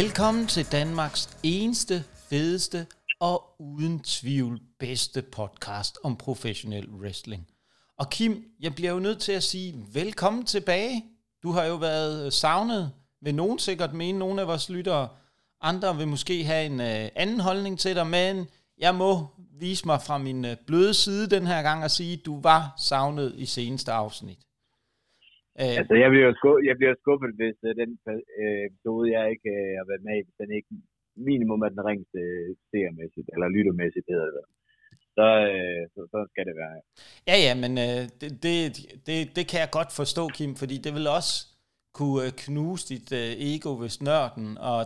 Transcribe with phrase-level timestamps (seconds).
[0.00, 2.86] Velkommen til Danmarks eneste, fedeste
[3.20, 7.46] og uden tvivl bedste podcast om professionel wrestling.
[7.98, 11.04] Og Kim, jeg bliver jo nødt til at sige velkommen tilbage.
[11.42, 15.08] Du har jo været øh, savnet, vil nogen sikkert mene, nogle af vores lyttere.
[15.60, 19.26] Andre vil måske have en øh, anden holdning til dig, men jeg må
[19.58, 22.74] vise mig fra min øh, bløde side den her gang og sige, at du var
[22.78, 24.38] savnet i seneste afsnit.
[25.62, 29.50] Uh, altså, jeg bliver, skuffet, jeg bliver skuffet, hvis uh, den uh, episode, jeg ikke
[29.58, 30.70] uh, har været med i, den ikke
[31.28, 32.20] minimum er den ringeste
[32.70, 34.44] seermæssigt, eller lyttermæssigt, hedder det.
[35.16, 36.74] Så, øh, så, så skal det være.
[37.30, 38.56] Ja, ja, men øh, det, det,
[39.06, 41.34] det, det kan jeg godt forstå, Kim, fordi det vil også
[41.98, 44.82] kunne knuse dit øh, ego, hvis nørden og,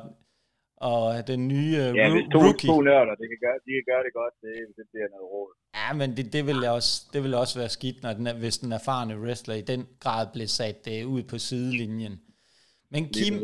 [0.91, 2.69] og den nye øh, Ja, hvis to, rookie.
[2.71, 5.53] to nørder, det kan gøre, de kan gøre det godt, det, det bliver noget råd.
[5.79, 8.73] Ja, men det, det, vil også, det vil også være skidt, når den, hvis den
[8.73, 12.15] erfarne wrestler i den grad bliver sat øh, ud på sidelinjen.
[12.93, 13.35] Men Kim,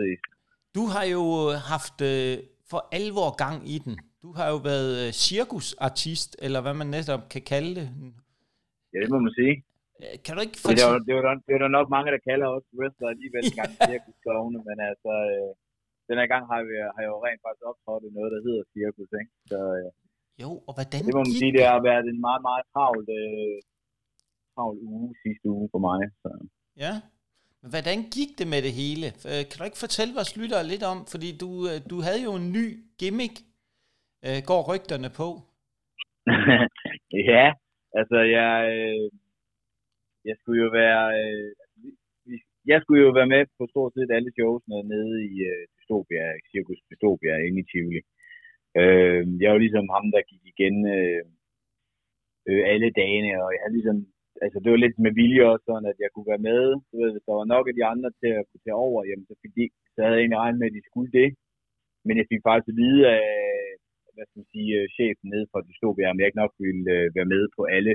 [0.76, 1.24] du har jo
[1.72, 2.38] haft øh,
[2.70, 3.94] for alvor gang i den.
[4.22, 7.86] Du har jo været øh, cirkusartist, eller hvad man netop kan kalde det.
[8.92, 9.54] Ja, det må man sige.
[10.24, 11.00] Kan du ikke fortælle...
[11.08, 13.58] Det er, det, er det er der nok mange, der kalder os wrestler alligevel en
[13.60, 15.50] gang cirkusklovne, men altså, øh,
[16.08, 18.62] den her gang har, vi, har jeg jo rent faktisk optrådt i noget, der hedder
[18.74, 19.32] cirkus, ikke?
[19.50, 19.90] Så, øh,
[20.44, 23.56] jo, og hvordan Det må man sige, det har været en meget, meget travl, øh,
[24.54, 26.00] travl uge sidste uge for mig.
[26.22, 26.30] Så.
[26.84, 26.94] Ja,
[27.60, 29.06] men hvordan gik det med det hele?
[29.30, 32.32] Øh, kan du ikke fortælle vores lyttere lidt om, fordi du, øh, du havde jo
[32.40, 32.66] en ny
[33.00, 33.36] gimmick,
[34.26, 35.28] øh, går rygterne på.
[37.32, 37.46] ja,
[38.00, 39.06] altså jeg, øh,
[40.28, 41.48] jeg skulle jo være, øh,
[42.72, 46.80] jeg skulle jo være med på stort set alle showsene nede i øh, Dystopia, Circus
[46.88, 48.02] Dystopia inde i Tivoli.
[48.04, 48.19] Øh,
[49.42, 51.22] jeg var ligesom ham, der gik igen øh,
[52.48, 53.98] øh, alle dagene, og jeg havde ligesom
[54.44, 56.62] altså det var lidt med vilje også sådan, at jeg kunne være med.
[56.88, 59.26] Så ved, hvis der var nok af de andre til at kunne tage over, jamen,
[59.30, 59.64] så, fik de,
[59.94, 61.28] så havde jeg egentlig regnet med, at de skulle det.
[62.06, 63.24] Men jeg fik faktisk at vide af,
[64.14, 67.06] hvad skal man sige, øh, chefen nede fra Dystopia, om jeg ikke nok ville øh,
[67.16, 67.92] være med på alle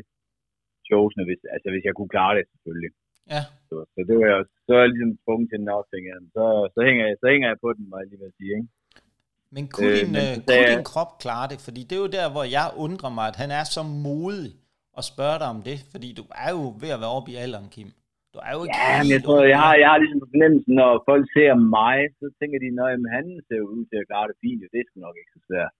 [0.87, 2.91] showsene, hvis, altså hvis jeg kunne klare det selvfølgelig.
[3.33, 3.41] Ja.
[3.69, 5.69] Så, så det var jeg, så er jeg ligesom tvunget til den
[6.09, 8.69] jeg, så, så, hænger jeg, så hænger jeg på den, må jeg lige sige, ikke?
[9.55, 11.59] Men kunne, øh, din, men, øh, kunne din krop klare det?
[11.67, 14.53] Fordi det er jo der, hvor jeg undrer mig, at han er så modig
[14.97, 17.69] og spørge dig om det, fordi du er jo ved at være oppe i alderen,
[17.75, 17.89] Kim.
[18.33, 20.91] Du er jo ikke ja, men jeg tror, jeg har, jeg har ligesom fornemmelsen, når
[21.09, 24.61] folk ser mig, så tænker de, at han ser ud til at klare det fint,
[24.65, 25.73] og det er sgu nok ikke så svært.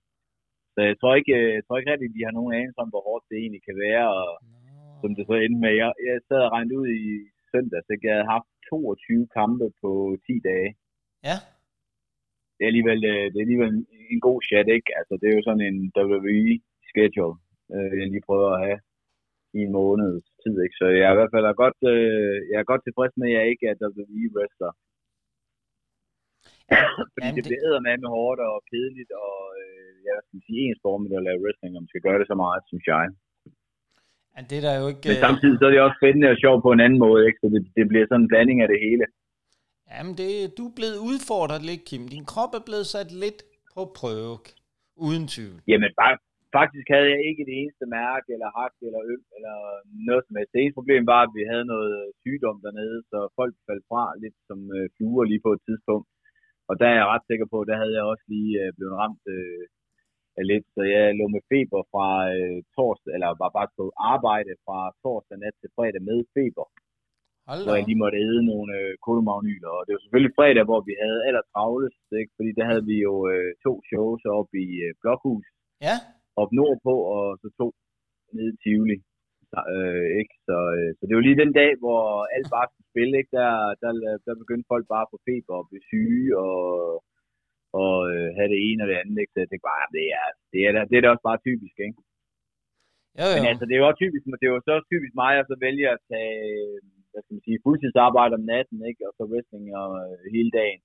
[0.74, 3.04] Så jeg tror ikke, jeg tror ikke rigtig, at de har nogen anelse om, hvor
[3.08, 4.76] hårdt det egentlig kan være, og no.
[5.02, 5.74] som det så endte med.
[5.82, 7.08] Jeg, jeg sad og regnede ud i
[7.52, 9.92] søndag, så jeg havde haft 22 kampe på
[10.28, 10.70] 10 dage.
[11.30, 11.38] Ja.
[12.56, 13.72] Det er alligevel, øh, det er alligevel
[14.14, 14.90] en, god chat, ikke?
[15.00, 17.38] Altså, det er jo sådan en WWE-schedule,
[17.74, 18.80] øh, jeg lige prøver at have
[19.58, 20.56] i en måneds tid.
[20.66, 20.76] Ikke?
[20.80, 23.36] Så jeg er i hvert fald er godt, øh, jeg er godt tilfreds med, at
[23.38, 24.72] jeg ikke er WWE-wrestler.
[27.14, 30.62] Fordi Jamen, det, det bliver med med hårdt og kedeligt, og øh, jeg skal sige
[30.68, 33.04] ensformigt at lave wrestling, om man skal gøre det så meget, synes jeg.
[34.34, 35.06] Ja, det er der jo ikke...
[35.10, 37.40] Men samtidig så er det også spændende og sjovt på en anden måde, ikke?
[37.42, 39.06] så det, det bliver sådan en blanding af det hele.
[39.92, 42.04] Jamen, det, du er blevet udfordret lidt, Kim.
[42.16, 43.40] Din krop er blevet sat lidt
[43.74, 44.36] på prøve,
[45.06, 45.58] uden tvivl.
[45.72, 46.16] Jamen, bare,
[46.58, 49.58] faktisk havde jeg ikke det eneste mærke, eller hak, eller øm, eller
[50.10, 50.54] noget som helst.
[50.54, 54.38] Det eneste problem var, at vi havde noget sygdom dernede, så folk faldt fra lidt
[54.50, 56.08] som øh, fluer lige på et tidspunkt.
[56.70, 59.24] Og der er jeg ret sikker på, der havde jeg også lige øh, blevet ramt
[59.38, 59.64] øh,
[60.52, 60.66] lidt.
[60.76, 65.38] Så jeg lå med feber fra øh, torsdag, eller var bare på arbejde fra torsdag
[65.44, 66.66] nat til fredag med feber.
[67.50, 69.72] Hold hvor jeg lige måtte æde nogle øh, kolomagnyler.
[69.78, 72.32] Og det var selvfølgelig fredag, hvor vi havde aller travlest, ikke?
[72.38, 75.46] fordi der havde vi jo øh, to shows op i øh, Blokhus.
[75.88, 75.98] Ja
[76.42, 77.68] op nordpå, og så to
[78.36, 78.98] nede i Tivoli.
[79.52, 80.36] Så, øh, ikke?
[80.48, 82.02] Så, øh, så det var lige den dag, hvor
[82.36, 83.32] alt bare skulle spille, ikke?
[83.40, 83.92] Der, der,
[84.26, 86.64] der begyndte folk bare at få feber og blive syge, og,
[87.82, 89.34] og øh, have det ene og det andet, ikke?
[89.34, 92.00] Så jeg tænkte bare, det er, det er, det er da også bare typisk, ikke?
[93.20, 93.38] Jo, jo.
[93.38, 95.56] Men altså, det er jo også typisk, det er jo så typisk mig, at så
[95.68, 96.40] vælge at tage,
[97.16, 99.02] hvad skal man sige, fuldtidsarbejde om natten, ikke?
[99.08, 100.82] Og så wrestling og, øh, hele dagen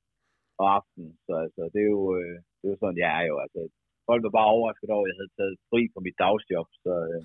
[0.60, 1.12] og aftenen.
[1.26, 3.36] Så altså, det er jo, øh, det er jo sådan, jeg er jo.
[3.44, 3.60] Altså,
[4.08, 6.68] folk var bare overrasket over, at jeg havde taget fri fra mit dagsjob.
[6.84, 7.22] Så, øh,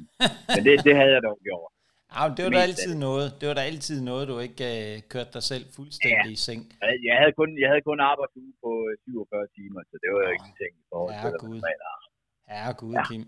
[0.56, 1.72] men det, det havde jeg dog gjort.
[2.16, 3.28] Ja, det var da altid noget.
[3.40, 6.36] Det var da altid noget, du ikke uh, kørte dig selv fuldstændig ja.
[6.36, 6.62] i seng.
[7.10, 8.72] Jeg havde kun, jeg havde kun arbejdsuge på
[9.06, 10.38] 47 øh, timer, så det var jo oh.
[10.38, 11.58] ingenting i forhold til, ja, Gud.
[12.56, 13.04] Ja, Gud, ja.
[13.10, 13.24] Kim.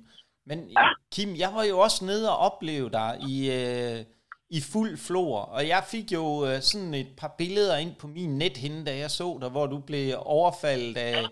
[0.49, 0.87] Men ja.
[1.15, 3.99] Kim, jeg var jo også nede og opleve dig i, uh,
[4.49, 8.37] i fuld flor, og jeg fik jo øh, sådan et par billeder ind på min
[8.37, 11.23] nethinde, da jeg så dig, hvor du blev overfaldet af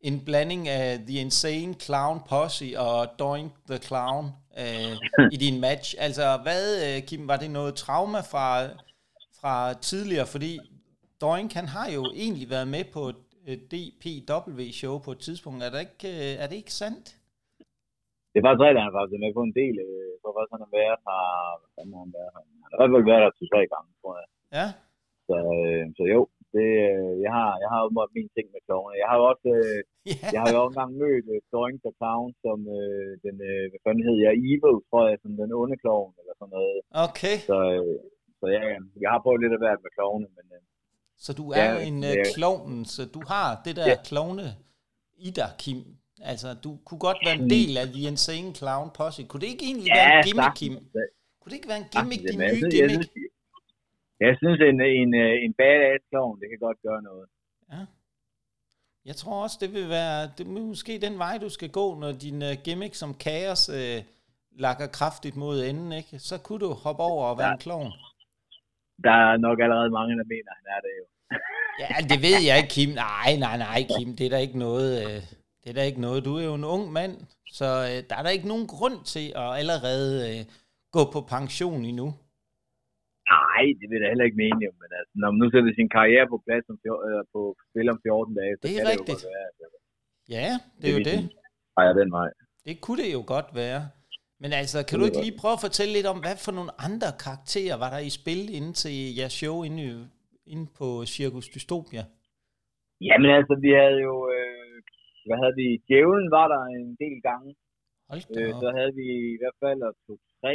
[0.00, 4.96] en blanding af The Insane Clown Posse og Doink the Clown øh,
[5.32, 5.94] i din match.
[5.98, 8.66] Altså, hvad, øh, Kim, var det noget trauma fra,
[9.40, 10.26] fra tidligere?
[10.26, 10.58] Fordi
[11.20, 13.16] Doink, han har jo egentlig været med på et,
[13.46, 15.62] DPW-show på et tidspunkt.
[15.62, 17.16] Er det ikke, øh, er det ikke sandt?
[18.34, 19.74] Det er faktisk rigtigt, han har faktisk med på en del.
[19.86, 21.20] øh, Jeg tror faktisk, han har været her...
[21.60, 22.42] Hvad fanden har han været her?
[22.62, 24.28] Han har i hvert fald været her to-tre gange, tror jeg.
[24.58, 24.66] Ja,
[25.28, 26.20] Så, øh, så jo,
[26.54, 28.94] det, øh, jeg har, jeg har åbenbart min ting med klovne.
[29.02, 29.80] Jeg har jo også, øh,
[30.22, 30.28] ja.
[30.34, 33.80] jeg har jo også engang mødt øh, Doink the Clown, som øh, den, øh, hvad
[33.84, 36.78] fanden hed jeg, Evil, tror jeg, som den onde klovn, eller sådan noget.
[37.06, 37.36] okay.
[37.50, 37.96] Så, øh,
[38.40, 38.62] så ja,
[39.04, 40.62] jeg har prøvet lidt at være med klovne, men øh,
[41.24, 42.12] Så du er Ja, en ja.
[42.20, 43.96] uh, klovn, så du har det der Ja.
[44.10, 44.46] klovne
[45.26, 45.80] i dig, Kim.
[46.30, 49.20] Altså, du kunne godt være en del af The Insane Clown Posse.
[49.28, 50.72] Kunne det ikke egentlig være en gimmick, Kim?
[51.40, 53.10] Kunne det ikke være en gimmick, din nye altså, jeg, gimmick?
[53.10, 53.30] synes,
[54.26, 57.26] jeg synes, en, en, øh, en badass klovn, det kan godt gøre noget.
[57.72, 57.82] Ja.
[59.08, 62.12] Jeg tror også, det vil være det er måske den vej, du skal gå, når
[62.12, 63.98] din uh, gimmick som kaos uh,
[64.64, 66.18] lakker kraftigt mod enden, ikke?
[66.18, 67.52] Så kunne du hoppe over og være Ja.
[67.52, 67.92] en klovn.
[69.06, 71.04] Der er nok allerede mange, der mener, han er det jo.
[71.82, 72.90] Ja, det ved jeg ikke, Kim.
[72.94, 74.08] Nej, nej, nej, Kim.
[74.16, 74.90] Det er der ikke noget...
[75.06, 75.22] Øh,
[75.64, 76.24] det er der ikke noget.
[76.24, 77.14] Du er jo en ung mand,
[77.58, 80.40] så øh, der er der ikke nogen grund til at allerede øh,
[80.96, 82.08] gå på pension endnu.
[83.34, 86.26] Nej, det vil jeg heller ikke mene, men altså, når man nu sætter sin karriere
[86.32, 87.40] på plads om, fjor- øh, på
[87.70, 89.20] spil om 14 dage, så Det er kan rigtigt.
[89.20, 89.70] det jo godt være,
[90.36, 90.48] Ja,
[90.80, 91.18] det er jo det.
[91.78, 92.28] Ej, den vej.
[92.66, 93.80] Det kunne det jo godt være.
[94.42, 95.26] Men altså, kan Det du ikke godt.
[95.26, 98.42] lige prøve at fortælle lidt om, hvad for nogle andre karakterer var der i spil
[98.58, 99.84] inde til jeres show inde,
[100.52, 102.02] inde på Circus Dystopia?
[103.08, 104.63] Jamen altså, vi havde jo, øh,
[105.26, 107.50] hvad havde vi, Djævlen var der en del gange.
[108.36, 110.12] Øh, så havde vi i hvert fald to,
[110.42, 110.54] tre,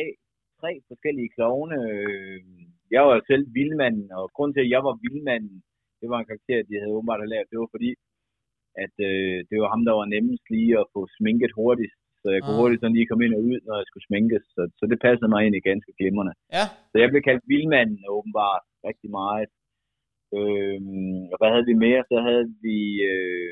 [0.62, 1.76] tre forskellige klovne.
[1.92, 2.40] Øh,
[2.96, 5.58] jeg var selv vildmanden, og grund til, at jeg var vildmanden,
[6.02, 7.52] det var en karakter, de havde åbenbart lavet.
[7.52, 7.92] Det var fordi,
[8.84, 12.00] at øh, det var ham, der var nemmest lige at få sminket hurtigst.
[12.22, 12.62] Så jeg kunne Ah.
[12.62, 14.44] hurtigt sådan lige komme ind og ud, når jeg skulle sminkes.
[14.56, 16.34] Så, så det passede mig egentlig ganske glimrende.
[16.58, 19.50] Ja, Så jeg blev kaldt vildmanden åbenbart rigtig meget.
[20.38, 22.02] Øhm, og hvad havde vi mere?
[22.12, 22.78] Så havde vi,
[23.12, 23.52] øh,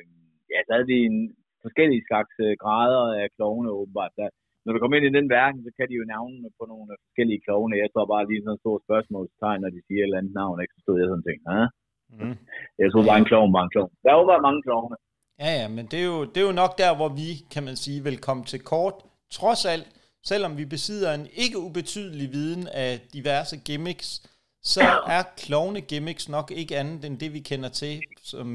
[0.52, 1.20] ja, så havde vi en
[1.66, 4.14] forskellige slags øh, grader af klovne åbenbart.
[4.20, 4.28] Der,
[4.64, 7.44] når du kommer ind i den verden, så kan de jo navne på nogle forskellige
[7.46, 7.84] klovne.
[7.84, 10.58] Jeg tror bare lige sådan et stort spørgsmålstegn, når de siger et eller andet navn.
[10.62, 10.74] Ikke?
[10.76, 11.68] Så stod jeg sådan tænkte, ah?
[12.18, 12.36] mm.
[12.82, 13.92] jeg tror bare en klovn var en klovn.
[14.06, 14.96] Der var bare mange klovne.
[15.44, 17.76] Ja, ja, men det er, jo, det er jo nok der, hvor vi, kan man
[17.84, 18.96] sige, vil komme til kort.
[19.38, 19.88] Trods alt,
[20.32, 24.10] selvom vi besidder en ikke ubetydelig viden af diverse gimmicks,
[24.74, 24.82] så
[25.18, 27.94] er klovne gimmicks nok ikke andet end det, vi kender til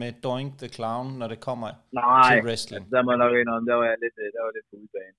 [0.00, 1.68] med Doink the Clown, når det kommer
[2.00, 2.82] Nej, til wrestling.
[2.94, 5.16] der må nok indrømme, der var jeg lidt, øh, der var lidt på udbanen.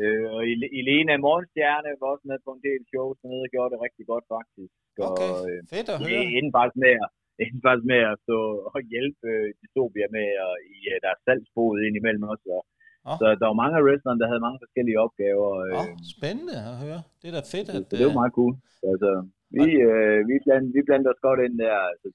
[0.00, 0.40] Øh, og
[0.80, 4.72] Elena Morgenstjerne var også med på en del shows og gjorde det rigtig godt faktisk.
[5.10, 6.24] Okay, Og, øh, fedt at høre.
[6.38, 7.10] inden faktisk med at,
[7.44, 8.38] inden faktisk med at stå
[8.74, 12.44] og hjælpe øh, Dystopia med at, i deres salgsbod ind imellem os.
[12.56, 12.62] Og,
[13.08, 13.16] Åh.
[13.20, 15.48] Så der var mange af wrestlerne, der havde mange forskellige opgaver.
[15.64, 17.00] Øh, oh, spændende at høre.
[17.20, 17.74] Det er da fedt, at...
[17.90, 18.54] så det var øh, meget cool.
[18.92, 19.10] Altså,
[19.56, 21.76] vi, øh, vi, bland, vi blandede os godt ind der.
[21.92, 22.08] Altså,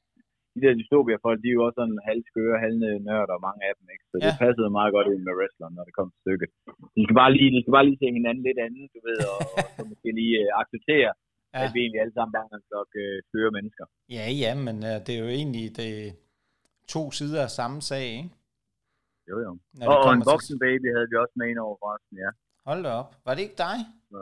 [0.53, 3.85] de der Dystopia-folk, de er jo også sådan halvskøre, halvnørder, mange af dem.
[3.93, 4.05] Ikke?
[4.11, 4.41] Så det Ja.
[4.45, 6.49] passede meget godt ind med wrestleren, når det kom til stykket.
[6.95, 9.39] De skal bare lige, de skal bare lige se hinanden lidt anden, du ved, og,
[9.57, 11.11] og så måske lige øh, acceptere,
[11.55, 11.59] Ja.
[11.63, 13.85] at vi egentlig alle sammen bare er en flok øh, skøre mennesker.
[14.17, 15.91] Ja, ja, men uh, det er jo egentlig det
[16.93, 18.31] to sider af samme sag, ikke?
[19.29, 19.51] Jo, jo.
[19.79, 22.15] Når Og, det og en til- voksen baby havde vi også med ind over forresten,
[22.25, 22.31] ja.
[22.69, 23.09] Hold da op.
[23.25, 23.77] Var det ikke dig?
[24.11, 24.19] Så,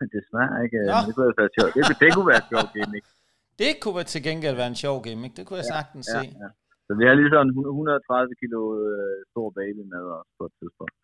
[0.16, 0.78] desværre ikke.
[0.90, 0.96] Nå.
[0.98, 1.72] Men det kunne være sjovt.
[1.76, 3.04] Det, det kunne være sjovt, gimmick.
[3.62, 5.32] Det kunne være til gengæld være en sjov gimmick.
[5.38, 6.22] Det kunne jeg sagtens Ja, se.
[6.42, 6.48] ja.
[6.86, 10.54] Så vi har lige sådan en 130 kilo øh, stor baby med os på et
[10.60, 10.94] tidspunkt.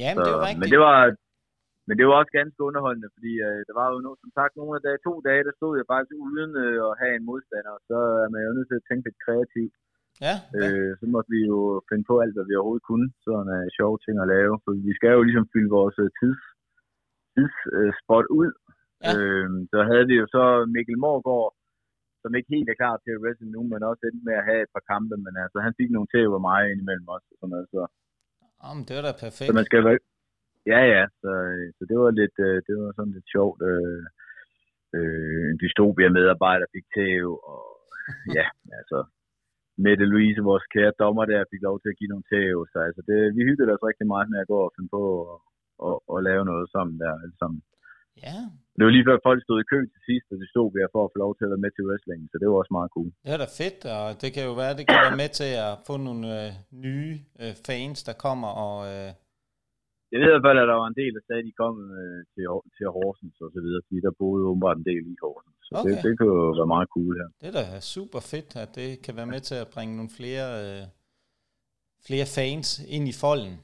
[0.00, 0.60] Jamen, Så, det er rigtigt.
[0.62, 0.96] men det var
[1.88, 4.74] men det var også ganske underholdende, fordi øh, der var jo no, som sagt nogle
[4.78, 7.98] af dage, to dage, der stod jeg faktisk uden øh, at have en modstander, så
[8.24, 9.74] er man jo nødt til at tænke lidt kreativt.
[10.26, 10.66] Ja, ja.
[10.68, 11.58] Øh, så måtte vi jo
[11.88, 14.54] finde på alt, hvad vi overhovedet kunne, sådan uh, sjove ting at lave.
[14.62, 16.42] For vi skal jo ligesom fylde vores øh, tids,
[17.34, 18.50] tidsspot ud.
[19.04, 19.12] Ja.
[19.12, 20.44] Øh, så havde vi jo så
[20.74, 21.50] Mikkel Morgård,
[22.22, 24.62] som ikke helt er klar til at wrestle nu, men også endte med at have
[24.64, 25.14] et par kampe.
[25.26, 27.28] Men altså, han fik nogle tæv af mig indimellem også.
[27.32, 27.82] Og sådan noget, så,
[28.70, 29.48] Om, det var da perfekt.
[29.48, 29.98] så man skal vel...
[30.72, 31.32] Ja, ja, så,
[31.76, 33.58] så det var lidt, øh, det var sådan lidt sjovt.
[33.70, 34.02] Øh,
[34.96, 37.64] øh, en dystopia-medarbejder fik tæv, og
[38.38, 38.46] ja,
[38.78, 38.98] altså,
[39.84, 42.56] Mette Louise, vores kære dommer der, fik lov til at give nogle tæv.
[42.72, 45.38] Så altså, det, vi hyggede os rigtig meget med at gå og finde på og,
[45.88, 47.12] og, og lave noget sammen der.
[47.42, 47.60] Sammen.
[48.26, 48.38] Ja,
[48.76, 51.18] Det var lige før folk stod i kø til sidst, og dystopia for at få
[51.24, 53.08] lov til at være med til wrestling, så det var også meget cool.
[53.24, 55.72] det er da fedt, og det kan jo være, det kan være med til at
[55.88, 56.48] få nogle øh,
[56.86, 58.76] nye øh, fans, der kommer og...
[58.92, 59.10] Øh,
[60.12, 61.74] Jeg ved i hvert fald, at der var en del, der sagde, at de kom
[62.00, 62.44] øh, til,
[62.76, 65.58] til Horsens og så videre, fordi der boede åbenbart en del i Horsens.
[65.68, 65.90] Så okay.
[65.90, 67.28] det, det kunne jo være meget cool her.
[67.40, 67.64] det er da
[67.96, 70.82] super fedt, at det kan være med til at bringe nogle flere, øh,
[72.08, 73.56] flere fans ind i folden.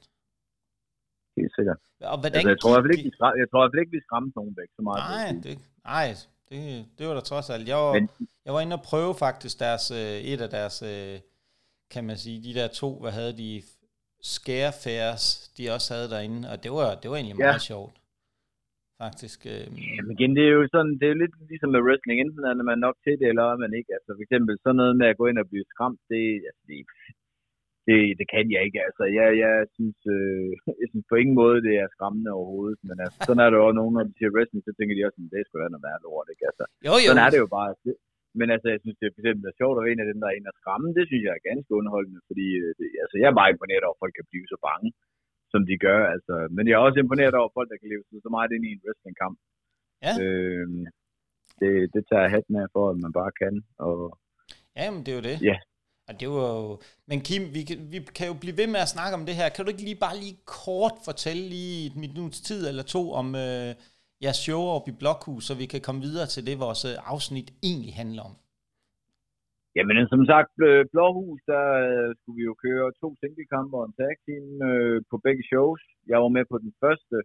[1.36, 1.78] Helt sikkert.
[2.12, 3.62] Og hvordan Altså, jeg, tror i hvert fald gik ikke, vi skram, jeg tror i
[3.62, 5.00] hvert fald ikke, vi skræmte nogen væk så meget.
[5.14, 5.54] Nej, det,
[5.92, 6.06] nej
[6.48, 6.60] det,
[6.96, 7.64] det var da trods alt.
[7.72, 11.14] Jeg var, Men- jeg var inde og prøve faktisk deres, øh, et af deres øh,
[11.94, 13.50] kan man sige, de der to, hvad havde de,
[14.34, 15.24] Scarefairs,
[15.56, 17.68] de også havde derinde, og det var, det var egentlig meget ja.
[17.72, 17.94] sjovt.
[19.04, 19.38] Faktisk.
[19.52, 19.66] Øh...
[19.96, 22.68] Jamen igen, det er jo sådan, det er jo lidt ligesom med wrestling, enten er
[22.70, 23.90] man nok til det, eller er man ikke.
[23.96, 26.76] Altså for eksempel sådan noget med at gå ind og blive skræmt, det, altså, det,
[27.88, 28.80] det, det kan jeg ikke.
[28.88, 30.50] Altså, jeg, jeg, synes, øh,
[30.80, 32.80] jeg synes på ingen måde, det er skræmmende overhovedet.
[32.88, 35.18] Men altså, sådan er det jo nogen, når de siger wrestling, så tænker de også,
[35.24, 36.28] at det skulle være noget værd lort.
[36.32, 36.44] Ikke?
[36.50, 37.08] Altså, jo, jo.
[37.08, 37.70] Sådan er det jo bare.
[38.40, 40.18] Men altså, jeg synes, det er for eksempel er sjovt at være en af dem,
[40.20, 40.88] der er inde og skræmme.
[40.98, 43.96] Det synes jeg er ganske underholdende, fordi øh, det, altså, jeg er bare imponeret over,
[43.96, 44.88] at folk kan blive så bange,
[45.52, 46.00] som de gør.
[46.14, 48.72] Altså, men jeg er også imponeret over folk, der kan leve så meget ind i
[48.74, 49.36] en wrestlingkamp.
[50.06, 50.12] Ja.
[50.22, 50.68] Øh,
[51.60, 53.54] det, det tager jeg hatten af for, at man bare kan.
[53.86, 53.98] Og,
[54.80, 55.36] Jamen, det er jo det.
[55.50, 55.56] Ja.
[56.08, 56.80] Og det var jo...
[57.08, 59.48] Men Kim, vi kan, vi kan jo blive ved med at snakke om det her.
[59.48, 63.26] Kan du ikke lige bare lige kort fortælle lige et minuts tid eller to om
[63.44, 63.70] øh,
[64.24, 67.48] jeres show op i Blokhus, så vi kan komme videre til det, vores øh, afsnit
[67.68, 68.34] egentlig handler om?
[69.76, 70.54] Jamen, som sagt,
[70.92, 75.16] Blåhus, der øh, skulle vi jo køre to singlekampe og en tag team øh, på
[75.26, 75.82] begge shows.
[76.12, 77.16] Jeg var med på den første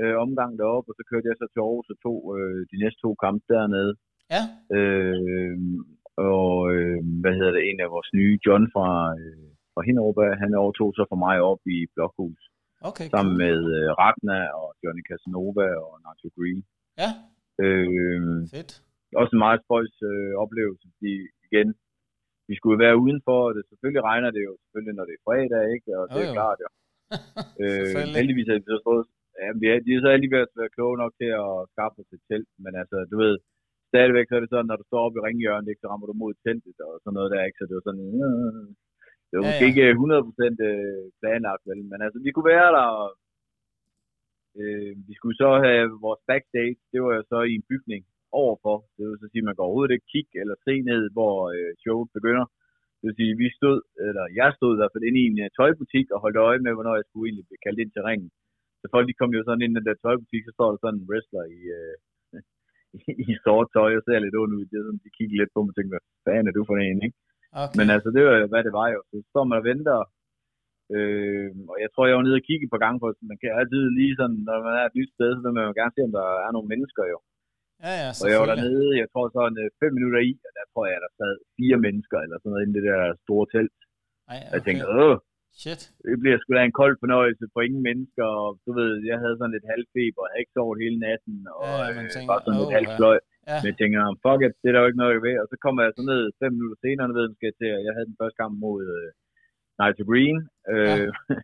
[0.00, 2.98] øh, omgang deroppe, og så kørte jeg så til Aarhus og tog øh, de næste
[3.04, 3.92] to kampe dernede.
[4.34, 4.42] Ja.
[4.76, 5.56] Øh,
[6.28, 8.88] og øh, hvad hedder det, en af vores nye, John fra,
[9.20, 12.42] øh, fra Hinderup, han overtog så for mig op i Blokhus.
[12.90, 13.42] Okay, sammen cool.
[13.44, 16.60] med øh, Ragna og Johnny Casanova og Nacho Green.
[17.02, 17.10] Ja.
[17.64, 18.20] Øh,
[18.54, 18.72] Fedt.
[19.20, 21.14] Også en meget spøjs øh, oplevelse, fordi
[21.46, 21.68] igen,
[22.48, 25.62] vi skulle være udenfor, og det selvfølgelig regner det jo selvfølgelig, når det er fredag,
[25.74, 25.88] ikke?
[25.98, 26.36] Og det er jo.
[26.38, 26.68] klart, jo.
[27.62, 29.04] øh, heldigvis er vi så fået,
[29.40, 32.22] ja, vi er, de er så alligevel været kloge nok til at skaffe os et
[32.30, 33.34] telt, men altså, du ved,
[33.90, 36.16] stadigvæk så er det sådan, når du står oppe i ringhjørnet, ikke, så rammer du
[36.22, 37.58] mod teltet og sådan noget der, ikke?
[37.58, 38.64] Så det var sådan, øh,
[39.28, 39.70] det var ja, måske ja.
[39.70, 41.80] ikke 100% øh, planlagt, vel?
[41.90, 43.08] men altså, vi kunne være der, og
[44.60, 48.02] øh, vi skulle så have vores backstage, det var jo så i en bygning
[48.42, 51.34] overfor, det vil så sige, at man kan overhovedet ikke kigge eller se ned, hvor
[51.54, 52.46] øh, showet begynder.
[52.98, 53.78] Det vil sige, vi stod,
[54.08, 56.72] eller jeg stod i hvert fald inde i en uh, tøjbutik og holdt øje med,
[56.74, 58.30] hvornår jeg skulle egentlig blive kaldt ind til ringen.
[58.80, 60.98] Så folk de kom jo sådan ind i den der tøjbutik, så står der sådan
[60.98, 61.94] en wrestler i, øh,
[63.32, 64.64] i sort tøj og ser lidt ondt ud.
[64.70, 66.76] Det er sådan, de kigger lidt på mig og tænker, hvad fanden er du for
[66.88, 67.18] en, ikke?
[67.62, 67.76] Okay.
[67.78, 69.00] Men altså, det var hvad det var jo.
[69.10, 69.98] Så står man og venter,
[70.94, 73.82] øh, og jeg tror, jeg var nede og kigge på gang, for man kan altid
[73.98, 76.14] lige sådan, når man er et nyt sted, så vil man jo gerne se, om
[76.18, 77.18] der er nogle mennesker jo.
[77.84, 80.64] Ja, ja, og jeg var dernede, jeg tror sådan øh, fem minutter i, og der
[80.72, 83.78] tror jeg, der sad fire mennesker, eller sådan noget, i det der store telt.
[84.32, 84.52] Ej, okay.
[84.54, 85.14] Jeg tænkte, åh,
[85.62, 85.82] Shit.
[86.10, 89.36] det bliver sgu da en kold fornøjelse for ingen mennesker, og du ved, jeg havde
[89.36, 92.76] sådan lidt halvfeber, jeg havde ikke sovet hele natten, og ja, tænker, bare sådan lidt
[92.78, 93.18] halvfløj.
[93.48, 93.56] Ja.
[93.60, 95.36] Men jeg tænker, fuck it, det er der jo ikke noget ved.
[95.42, 98.08] Og så kommer jeg så ned fem minutter senere, ved, skal jeg til, jeg havde
[98.10, 99.08] den første kamp mod uh,
[99.80, 100.38] Nigel Green.
[100.72, 101.36] Øh, ja.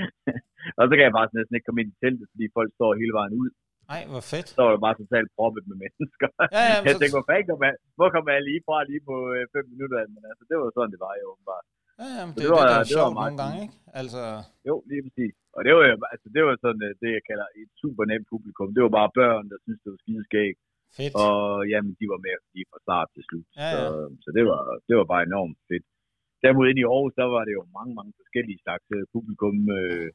[0.78, 3.14] og så kan jeg bare næsten ikke komme ind i teltet, fordi folk står hele
[3.20, 3.50] vejen ud.
[3.92, 4.48] Nej, hvor fedt.
[4.56, 6.28] Så var det bare totalt proppet med mennesker.
[6.56, 9.16] Ja, ja, jeg tænkte, hvor fanden kom jeg, hvor kom jeg lige fra lige på
[9.34, 9.98] øh, fem minutter?
[10.14, 11.66] Men altså, det var sådan, det var jo åbenbart.
[12.00, 13.76] Ja, jamen, det, det, var, det, der er det sjovt nogle gange, ikke?
[14.00, 14.22] Altså...
[14.68, 15.34] Jo, lige præcis.
[15.56, 15.84] Og det var,
[16.14, 18.68] altså, det var sådan øh, det, jeg kalder et super nemt publikum.
[18.76, 20.58] Det var bare børn, der syntes, det var skideskægt.
[20.98, 21.12] Fedt.
[21.22, 21.34] Og
[21.72, 23.48] jamen, de var med lige fra start til slut.
[23.60, 23.80] Ja, ja.
[23.80, 23.86] Så,
[24.24, 25.86] så det, var, det var bare enormt fedt.
[26.42, 29.56] Derimod inde i Aarhus, der var det jo mange, mange forskellige slags øh, publikum.
[29.78, 30.08] Øh,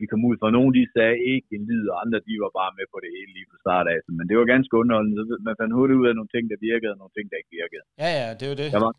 [0.00, 0.48] vi kom ud fra.
[0.56, 3.30] Nogle de sagde ikke en lyd, og andre de var bare med på det hele
[3.36, 3.98] lige fra start af.
[4.18, 5.16] Men det var ganske underholdende.
[5.48, 7.84] Man fandt hurtigt ud af nogle ting, der virkede, og nogle ting, der ikke virkede.
[8.02, 8.68] Ja, ja, det jo det.
[8.76, 8.92] Der var,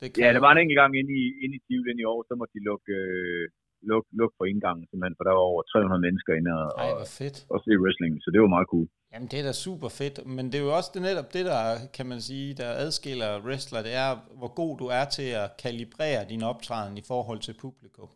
[0.00, 2.32] det ja, der var en enkelt gang inde i, inde i Tivoli i år, så
[2.38, 3.44] måtte de lukke, øh,
[3.90, 7.10] lukke, lukke for indgangen, simpelthen, for der var over 300 mennesker inde og, Ej, hvor
[7.20, 7.36] fedt.
[7.52, 8.86] og se wrestling, så det var meget cool.
[9.12, 11.62] Jamen, det er da super fedt, men det er jo også det netop det, der,
[11.96, 16.22] kan man sige, der adskiller wrestler, det er, hvor god du er til at kalibrere
[16.32, 18.10] din optræden i forhold til publikum.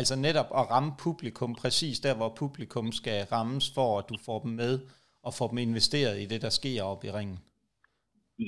[0.00, 4.38] Altså netop at ramme publikum præcis der, hvor publikum skal rammes, for at du får
[4.44, 4.74] dem med,
[5.22, 7.38] og får dem investeret i det, der sker op i ringen.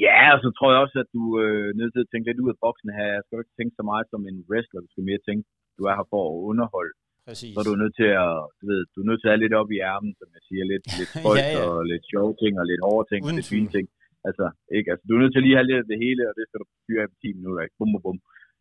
[0.06, 2.42] Ja, og så tror jeg også, at du øh, er nødt til at tænke lidt
[2.44, 3.08] ud af boksen her.
[3.16, 4.84] Jeg skal ikke tænke så meget som en wrestler.
[4.84, 5.44] Du skal mere tænke,
[5.78, 6.94] du er her for at underholde.
[7.28, 7.52] Præcis.
[7.54, 9.58] Så er du nødt til at, du ved, du er nødt til at have lidt
[9.60, 11.62] op i ærmen, som jeg siger, lidt, lidt spøjt ja, ja.
[11.68, 13.86] og lidt sjove ting og lidt hårde ting Uden og lidt fine ting.
[14.28, 14.88] Altså, ikke?
[14.92, 16.60] Altså, du er nødt til at lige have lidt af det hele, og det skal
[16.62, 17.76] du fyre af på 10 minutter, ikke?
[17.78, 18.18] Bum, bum, bum.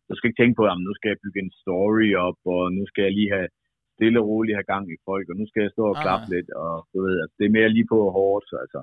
[0.08, 2.82] Du skal ikke tænke på, at nu skal jeg bygge en story op, og nu
[2.90, 3.48] skal jeg lige have
[3.96, 6.32] stille og roligt have gang i folk, og nu skal jeg stå og klappe Ah.
[6.34, 8.80] lidt, og du ved, altså, det er mere lige på hårdt, så altså.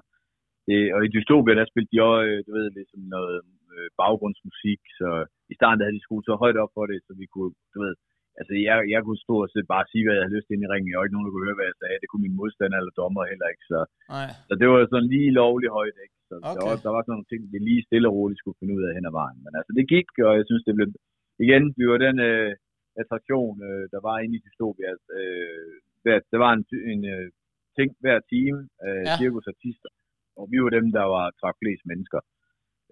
[0.68, 3.36] Det, og i Dystopia, der spillede de også, øh, du ved, ligesom noget
[3.76, 5.10] øh, baggrundsmusik, så
[5.52, 7.78] i starten der havde de skruet så højt op for det, så vi kunne, du
[7.86, 7.94] ved,
[8.40, 10.66] altså jeg, jeg kunne stå og set bare sige, hvad jeg havde lyst til ind
[10.66, 12.78] i ringen, og ikke nogen, der kunne høre, hvad jeg sagde, det kunne min modstander
[12.80, 13.80] eller dommer heller ikke, så,
[14.16, 14.30] Nej.
[14.48, 16.16] så det var sådan lige lovligt højt, ikke?
[16.30, 16.54] Så okay.
[16.56, 18.84] der, var, der var sådan nogle ting, vi lige stille og roligt skulle finde ud
[18.88, 20.88] af hen ad vejen, men altså det gik, og jeg synes, det blev,
[21.46, 22.52] igen, vi var den øh,
[23.02, 25.72] attraktion, øh, der var inde i Dystopia, øh,
[26.04, 27.28] hver, der var en, en øh,
[27.78, 29.16] ting hver time, øh, ja.
[29.18, 29.92] cirkusartister,
[30.40, 32.22] og vi var dem, der var trak flest mennesker,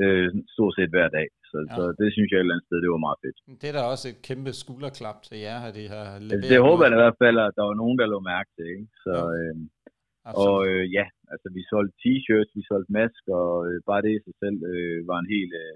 [0.03, 1.27] øh, stort set hver dag.
[1.49, 1.75] Så, ja.
[1.75, 3.37] så det synes jeg et eller andet sted, det var meget fedt.
[3.61, 6.33] Det er da også et kæmpe skulderklap til jer, at det har leveret.
[6.33, 8.67] Altså, det håber jeg i hvert fald, at der var nogen, der lå mærke til.
[8.77, 8.93] Ikke?
[9.05, 9.37] Så, ja.
[9.37, 9.55] øh,
[10.43, 14.23] og øh, ja, altså vi solgte t-shirts, vi solgte masker, og øh, bare det i
[14.27, 15.75] sig selv øh, var en hel, øh,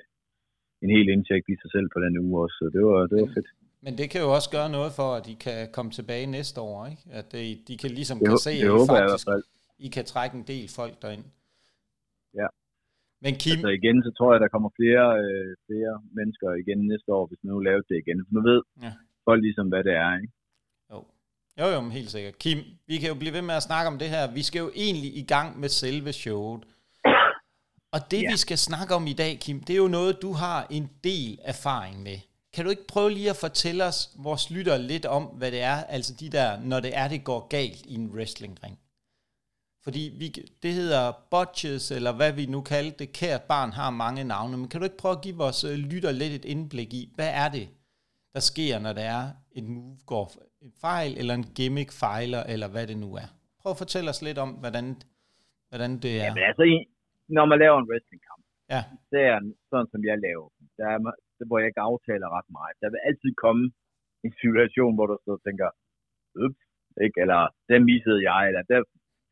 [0.84, 2.56] en hel indtægt i sig selv på den uge også.
[2.60, 3.50] Så det var, det var fedt.
[3.86, 6.80] Men det kan jo også gøre noget for, at de kan komme tilbage næste år,
[6.92, 7.04] ikke?
[7.20, 9.42] At de, de kan ligesom det, kan se, det at I faktisk, jeg
[9.86, 11.26] I kan trække en del folk derind.
[13.24, 13.58] Men Kim...
[13.58, 17.42] Altså igen, så tror jeg, der kommer flere, øh, flere mennesker igen næste år, hvis
[17.50, 18.18] nu laver det igen.
[18.26, 18.92] For nu ved ja.
[19.28, 20.34] folk ligesom, hvad det er, ikke?
[20.92, 21.00] Jo.
[21.60, 22.36] Jo, jo, men helt sikkert.
[22.44, 22.60] Kim,
[22.90, 24.24] vi kan jo blive ved med at snakke om det her.
[24.40, 26.62] Vi skal jo egentlig i gang med selve showet.
[27.96, 28.32] Og det, ja.
[28.32, 31.40] vi skal snakke om i dag, Kim, det er jo noget, du har en del
[31.54, 32.18] erfaring med.
[32.54, 35.84] Kan du ikke prøve lige at fortælle os, vores lytter lidt om, hvad det er,
[35.96, 38.80] altså de der, når det er, det går galt i en wrestlingring?
[39.88, 40.28] Fordi vi,
[40.66, 41.04] det hedder
[41.34, 43.08] botches, eller hvad vi nu kalder det.
[43.20, 44.56] Kært barn har mange navne.
[44.60, 47.32] Men kan du ikke prøve at give vores øh, lytter lidt et indblik i, hvad
[47.44, 47.66] er det,
[48.36, 49.24] der sker, når der er
[49.60, 50.26] et move går
[50.86, 53.30] fejl, eller en gimmick fejler, eller hvad det nu er?
[53.62, 54.86] Prøv at fortælle os lidt om, hvordan,
[55.70, 56.26] hvordan det er.
[56.28, 56.64] Jamen altså,
[57.38, 58.82] når man laver en wrestlingkamp, ja.
[59.14, 59.38] det er
[59.70, 60.98] sådan, som jeg laver, der er,
[61.48, 62.76] hvor jeg ikke aftaler ret meget.
[62.84, 63.64] Der vil altid komme
[64.26, 65.68] en situation, hvor du så tænker,
[66.46, 66.64] ups,
[67.06, 67.18] ikke?
[67.24, 68.80] eller der missede jeg, eller der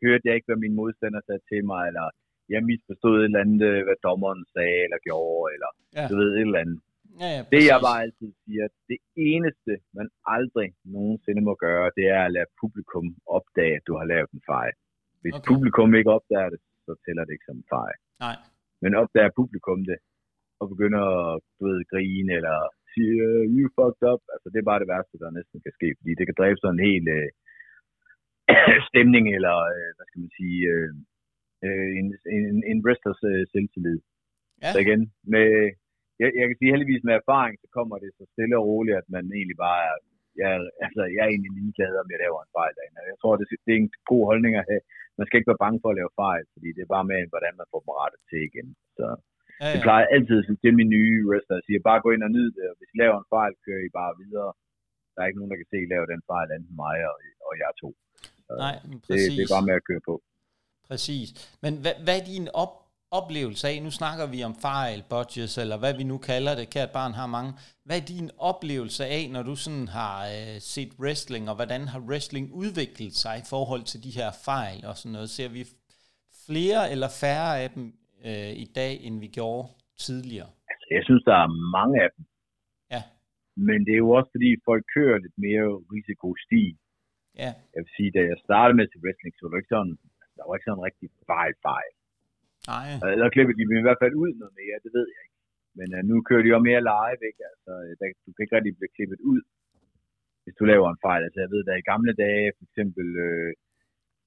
[0.07, 2.05] hørte jeg ikke, hvad min modstander sagde til mig, eller
[2.53, 6.05] jeg misforstod et eller andet, øh, hvad dommeren sagde eller gjorde, eller ja.
[6.09, 6.79] du ved, et eller andet.
[7.21, 8.99] Ja, ja, det jeg bare altid siger, det
[9.31, 10.07] eneste, man
[10.37, 13.05] aldrig nogensinde må gøre, det er at lade publikum
[13.37, 14.73] opdage, at du har lavet en fejl.
[15.23, 15.47] Hvis okay.
[15.51, 17.97] publikum ikke opdager det, så tæller det ikke som en fejl.
[18.25, 18.37] Nej.
[18.83, 19.97] Men opdager publikum det,
[20.59, 22.57] og begynder at du ved, grine, eller
[22.91, 23.15] sige,
[23.55, 26.25] you fucked up, altså det er bare det værste, der næsten kan ske, fordi det
[26.27, 27.29] kan dræbe sådan en hel, uh,
[28.89, 30.91] stemning, eller øh, hvad skal man sige, øh,
[31.65, 33.99] øh, en, en, en wrestlers øh, selvtillid.
[34.63, 34.71] Ja.
[34.73, 35.01] Så igen,
[35.33, 35.47] med,
[36.21, 39.07] jeg, jeg kan sige heldigvis med erfaring, så kommer det så stille og roligt, at
[39.15, 39.97] man egentlig bare er,
[40.41, 40.51] jeg,
[40.85, 43.11] altså, jeg er egentlig ligeglad, om jeg laver en fejl derinde.
[43.13, 44.83] Jeg tror, det, det er en god holdning at have.
[45.17, 47.53] Man skal ikke være bange for at lave fejl, fordi det er bare med, hvordan
[47.59, 48.67] man får dem rettet til igen.
[48.97, 49.73] Så ja, ja.
[49.73, 52.65] det plejer altid til min nye wrestler at sige, bare gå ind og nyd det,
[52.71, 54.51] og hvis I laver en fejl, kører I bare videre.
[55.11, 57.15] Der er ikke nogen, der kan se, at I laver den fejl, enten mig og,
[57.47, 57.89] og jeg to.
[58.49, 59.29] Nej, præcis.
[59.29, 60.21] Det, det er bare med at køre på.
[60.87, 61.57] Præcis.
[61.61, 62.73] Men hvad, hvad er din op,
[63.11, 66.91] oplevelse af, nu snakker vi om fejl, budgets, eller hvad vi nu kalder det, kært
[66.91, 67.51] barn har mange.
[67.85, 71.99] Hvad er din oplevelse af, når du sådan har øh, set wrestling, og hvordan har
[72.09, 75.29] wrestling udviklet sig i forhold til de her fejl og sådan noget?
[75.29, 75.61] Ser vi
[76.47, 77.85] flere eller færre af dem
[78.29, 79.63] øh, i dag, end vi gjorde
[80.05, 80.49] tidligere?
[80.71, 82.23] Altså, jeg synes, der er mange af dem.
[82.93, 83.01] Ja.
[83.67, 86.75] Men det er jo også, fordi folk kører lidt mere risikostil.
[87.43, 87.51] Ja.
[87.73, 89.95] Jeg vil sige, da jeg startede med til wrestling, så var det ikke sådan,
[90.37, 91.93] der var ikke sådan en rigtig fejl fejl.
[92.73, 92.89] Nej.
[93.13, 95.39] Eller klippede de dem i hvert fald ud noget mere, det ved jeg ikke.
[95.79, 97.43] Men uh, nu kører de jo mere live, ikke?
[97.51, 99.41] Altså, der, du kan ikke rigtig blive klippet ud,
[100.43, 101.21] hvis du laver en fejl.
[101.27, 103.51] Altså, jeg ved, der i gamle dage, for eksempel, øh,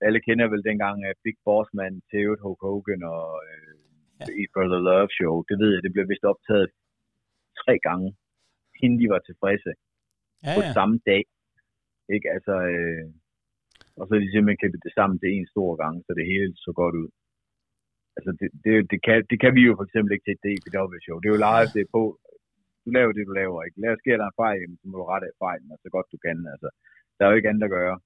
[0.06, 3.74] alle kender vel dengang uh, Big Boss Man, Theo Hulk Hogan og uh,
[4.20, 4.24] ja.
[4.42, 5.34] i For the Love Show.
[5.48, 6.68] Det ved jeg, det blev vist optaget
[7.62, 8.08] tre gange,
[8.82, 9.72] inden de var tilfredse
[10.46, 10.72] ja, på ja.
[10.78, 11.24] samme dag.
[12.14, 12.28] Ikke?
[12.36, 13.06] Altså, øh,
[13.98, 16.52] og så er de simpelthen klippet det sammen til en stor gang, så det hele
[16.66, 17.10] så godt ud.
[18.16, 21.16] Altså, det, det, det, kan, det kan vi jo for eksempel ikke til et DPW-show.
[21.18, 22.04] Det er jo live, det er på.
[22.84, 23.58] Du laver det, du laver.
[23.66, 23.80] Ikke?
[23.82, 26.18] Lad os sker der en fejl, så må du rette af fejlen, så godt du
[26.26, 26.38] kan.
[26.54, 26.68] Altså,
[27.16, 27.96] der er jo ikke andet at gøre.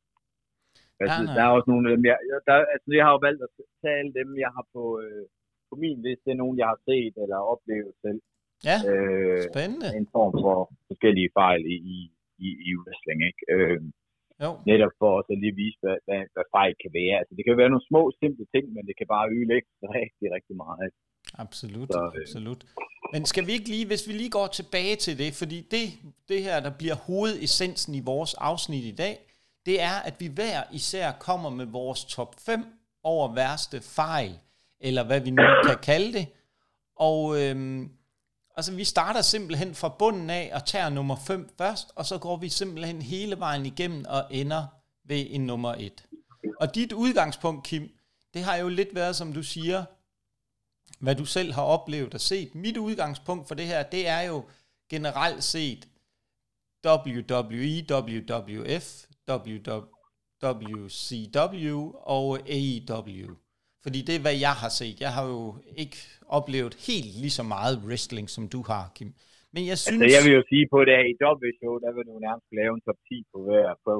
[1.02, 2.16] Altså, ja, der er også nogle af dem, jeg,
[2.48, 3.50] der, altså, jeg har jo valgt at
[3.82, 5.24] tage alle dem, jeg har på, øh,
[5.68, 6.24] på min liste.
[6.26, 8.20] Det er nogen, jeg har set eller oplevet selv.
[8.68, 9.88] Ja, øh, spændende.
[10.00, 10.58] En form for
[10.90, 11.98] forskellige fejl i, i,
[12.46, 13.42] i, i wrestling, ikke?
[13.54, 13.78] Øh,
[14.44, 14.50] jo.
[14.70, 17.16] Netop for at lige vise, hvad, hvad, hvad fejl kan være.
[17.20, 19.68] Altså, det kan være nogle små, simple ting, men det kan bare ødelægge
[20.00, 20.90] rigtig, rigtig meget.
[21.44, 22.60] Absolut, Så, øh, absolut.
[23.12, 25.84] Men skal vi ikke lige, hvis vi lige går tilbage til det, fordi det,
[26.30, 29.16] det her, der bliver hovedessensen i vores afsnit i dag,
[29.66, 32.64] det er, at vi hver især kommer med vores top 5
[33.02, 34.32] over værste fejl,
[34.80, 36.26] eller hvad vi nu kan kalde det.
[36.96, 37.90] Og øhm,
[38.56, 42.36] Altså, vi starter simpelthen fra bunden af og tager nummer 5 først, og så går
[42.36, 44.66] vi simpelthen hele vejen igennem og ender
[45.04, 46.06] ved en nummer 1.
[46.60, 47.90] Og dit udgangspunkt, Kim,
[48.34, 49.84] det har jo lidt været, som du siger,
[51.00, 52.54] hvad du selv har oplevet og set.
[52.54, 54.44] Mit udgangspunkt for det her, det er jo
[54.90, 55.88] generelt set
[56.86, 59.70] WWE, WWF, WCW
[61.94, 63.34] og AEW.
[63.84, 64.96] Fordi det er, hvad jeg har set.
[65.00, 65.96] Jeg har jo ikke
[66.38, 69.10] oplevet helt lige så meget wrestling, som du har, Kim.
[69.54, 70.02] Men jeg synes...
[70.02, 72.82] Altså, jeg vil jo sige på det i W-show, der vil du nærmest lave en
[72.86, 73.92] top 10 på hver, på,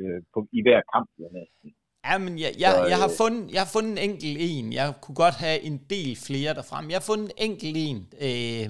[0.00, 1.68] øh, på, i hver kamp, ja, næsten.
[2.06, 4.66] Ja, men jeg, jeg, jeg, har øh, fundet, jeg har fundet en enkelt en.
[4.72, 6.84] Jeg kunne godt have en del flere derfrem.
[6.90, 7.98] Jeg har fundet en enkelt en.
[8.26, 8.68] Øh,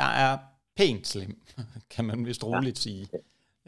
[0.00, 0.32] der er
[0.78, 1.34] pænt slim,
[1.94, 2.82] kan man vist roligt ja.
[2.86, 3.04] sige.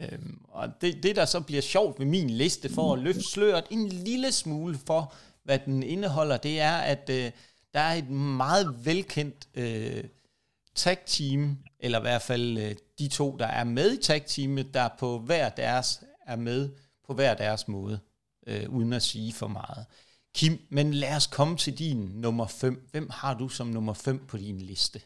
[0.01, 3.65] Øhm, og det, det, der så bliver sjovt ved min liste for at løfte sløret
[3.71, 5.13] en lille smule for,
[5.47, 7.27] hvad den indeholder, det er, at øh,
[7.73, 8.09] der er et
[8.43, 10.03] meget velkendt øh,
[10.83, 11.41] tag-team,
[11.79, 15.49] eller i hvert fald øh, de to, der er med i tag-teamet, der på hver
[15.49, 15.87] deres
[16.31, 16.61] er med
[17.07, 17.99] på hver deres måde,
[18.49, 19.83] øh, uden at sige for meget.
[20.37, 22.73] Kim, men lad os komme til din nummer 5.
[22.91, 24.99] Hvem har du som nummer 5 på din liste?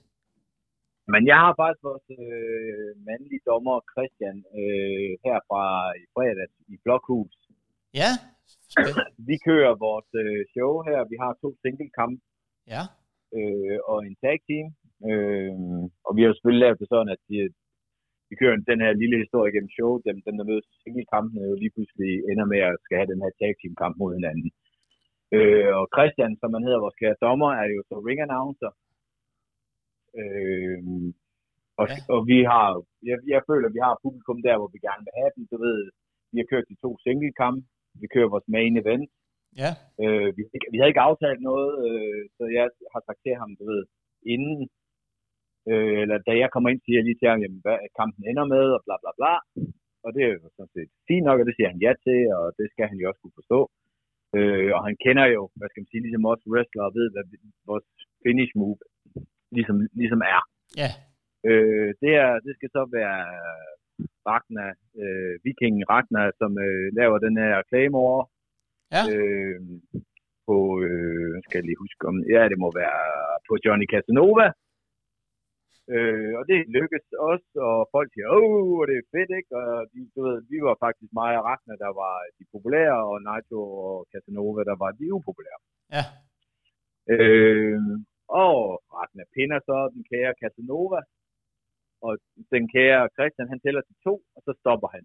[1.14, 5.64] Men jeg har faktisk vores øh, mandlige dommer, Christian, øh, her fra
[6.02, 7.34] i fredags i Blokhus.
[8.02, 8.12] Ja.
[9.30, 11.00] Vi kører vores øh, show her.
[11.12, 12.16] Vi har to single kamp
[12.74, 12.84] ja.
[13.38, 14.68] øh, og en tag team.
[15.10, 15.54] Øh,
[16.08, 17.38] og vi har selvfølgelig lavet det sådan, at de,
[18.30, 19.92] vi kører den her lille historie gennem show.
[20.08, 23.24] Dem, dem der mødes single kampen jo lige pludselig ender med at skal have den
[23.24, 24.50] her tag team kamp mod hinanden.
[25.36, 28.72] Øh, og Christian, som man hedder vores kære dommer, er jo så ring announcer.
[30.22, 30.80] Øh,
[31.82, 31.96] og, ja.
[32.14, 32.68] og vi har,
[33.10, 35.44] jeg, jeg føler, at vi har publikum der, hvor vi gerne vil have dem.
[35.52, 35.78] Du ved,
[36.32, 37.64] vi har kørt de to single kampe.
[38.02, 39.10] Vi kører vores main event.
[39.62, 39.72] Ja.
[40.04, 43.64] Øh, vi, vi havde ikke aftalt noget, øh, så jeg har sagt til ham, du
[43.72, 43.82] ved,
[44.34, 44.58] inden,
[45.72, 48.46] øh, eller da jeg kommer ind, siger jeg lige til ham, jamen, hvad kampen ender
[48.56, 49.34] med, og bla bla bla.
[50.06, 52.46] Og det er jo sådan set fint nok, og det siger han ja til, og
[52.60, 53.60] det skal han jo også kunne forstå.
[54.38, 57.26] Øh, og han kender jo, hvad skal man sige, ligesom os wrestlere, og ved, hvad
[57.72, 57.88] vores
[58.24, 58.78] finish move
[59.56, 60.42] ligesom, ligesom er.
[60.82, 60.90] Ja.
[61.50, 63.20] Øh, det, er, det skal så være
[64.30, 64.72] Ragnar,
[65.04, 68.22] øh, vikingen Ragnar, som øh, laver den her Claymore.
[68.96, 69.04] Ja.
[69.12, 69.60] Øh,
[70.48, 70.58] på,
[70.88, 73.02] øh, skal jeg lige huske om, ja, det må være
[73.48, 74.48] på Johnny Casanova.
[75.94, 79.52] Øh, og det lykkedes også, og folk siger, åh, det er fedt, ikke?
[79.62, 83.16] Og de, du ved, vi var faktisk mig og Ragnar, der var de populære, og
[83.28, 85.62] Naito og Casanova, der var de upopulære.
[85.96, 86.04] Ja.
[87.14, 87.80] Øh,
[88.44, 88.56] og
[88.96, 91.00] Ragnar pinder så den kære Casanova,
[92.06, 92.12] og
[92.54, 95.04] den kære Christian, han tæller til to, og så stopper han.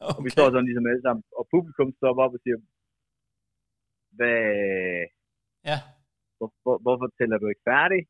[0.00, 0.16] Okay.
[0.16, 2.58] Og vi står sådan ligesom alle sammen, og publikum stopper op og siger,
[4.18, 4.40] hvad...
[5.70, 5.78] Ja.
[6.38, 8.00] Hvor, hvor, hvorfor tæller du ikke færdig?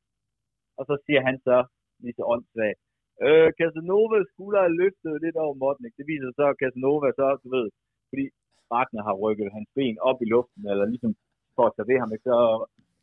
[0.79, 1.59] Og så siger han så,
[2.03, 2.81] lige så åndssvagt,
[3.27, 5.95] øh, Casanova skulder er løftet lidt over Motnik.
[5.99, 7.67] Det viser så, at Casanova så, du ved,
[8.11, 8.25] fordi
[8.73, 11.13] Ragnar har rykket hans ben op i luften, eller ligesom
[11.57, 12.29] for at ved ham, ikke?
[12.31, 12.37] så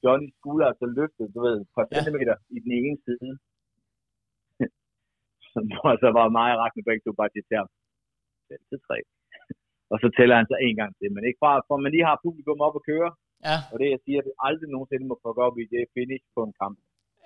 [0.04, 1.94] Johnny skulder er så løftet, du ved, et par ja.
[1.96, 3.34] centimeter i den ene side.
[5.90, 7.70] Og så var mig og Ragnar begge to bare til ham,
[8.70, 8.98] til tre.
[9.92, 12.24] og så tæller han så en gang til, men ikke bare, for man lige har
[12.26, 13.12] publikum op at køre,
[13.50, 13.58] Ja.
[13.72, 16.42] og det jeg siger, at vi aldrig nogensinde må fuck op i det finish på
[16.48, 16.78] en kamp.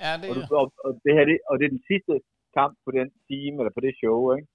[0.03, 2.13] Ja, det Og, er du, og, og, det her, det, og det er den sidste
[2.57, 4.47] kamp på den team, eller på det show, ikke?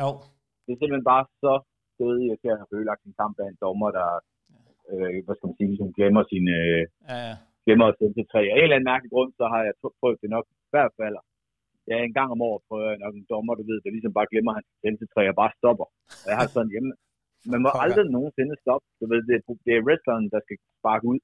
[0.00, 0.08] Jo.
[0.64, 1.52] Det er simpelthen bare så
[2.26, 4.08] irriterende at have ødelagt en kamp af en dommer, der,
[4.92, 7.34] øh, hvad skal man sige, ligesom glemmer sin, øh, Ja, ja.
[7.64, 8.40] glemmer at sende til tre.
[8.52, 11.16] Af en eller anden mærkelig grund, så har jeg prøvet det nok i hvert fald.
[11.90, 14.28] Ja, en gang om året prøver jeg nok en dommer, du ved, der ligesom bare
[14.32, 14.68] glemmer hans
[15.14, 15.86] tre og bare stopper.
[16.24, 16.90] Og jeg har sådan hjemme.
[17.52, 17.84] Man må Pokker.
[17.84, 18.86] aldrig nogensinde stoppe.
[19.00, 21.18] Du ved, det, er- det er wrestleren, der skal sparke ud.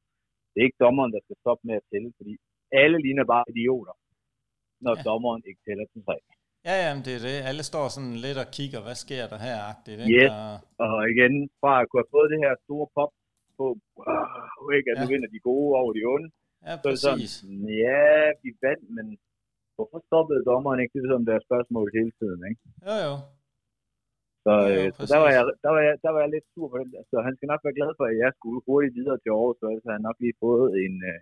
[0.53, 2.33] Det er ikke dommeren, der skal stoppe med at tælle, fordi
[2.83, 3.95] alle ligner bare idioter,
[4.85, 5.01] når Ja.
[5.03, 5.07] ja.
[5.11, 6.17] dommeren ikke tæller til tre.
[6.69, 7.37] Ja, jamen det er det.
[7.51, 9.57] Alle står sådan lidt og kigger, hvad sker der her?
[9.73, 10.13] Agtigt, ikke?
[10.19, 10.31] Yes.
[10.83, 13.13] Og, Og igen, fra at kunne have fået det her store pop
[13.59, 13.67] på,
[13.99, 15.01] wow, ikke, at Ja.
[15.03, 16.29] nu vinder de gode over de onde,
[16.67, 17.35] ja, så er det sådan, præcis.
[17.85, 18.07] ja,
[18.43, 19.07] vi vandt, men
[19.79, 20.93] hvorfor stoppede dommeren ikke?
[20.95, 22.61] Det er sådan deres spørgsmål hele tiden, ikke?
[22.89, 23.15] Jo, jo.
[24.45, 26.47] Så, Jo, jo, øh, så der, var jeg, der, var jeg, der var jeg lidt
[26.53, 27.03] sur på der.
[27.11, 29.65] Så han skal nok være glad for, at jeg skulle hurtigt videre til Aarhus, så
[29.67, 31.19] havde han nok lige fået en øh,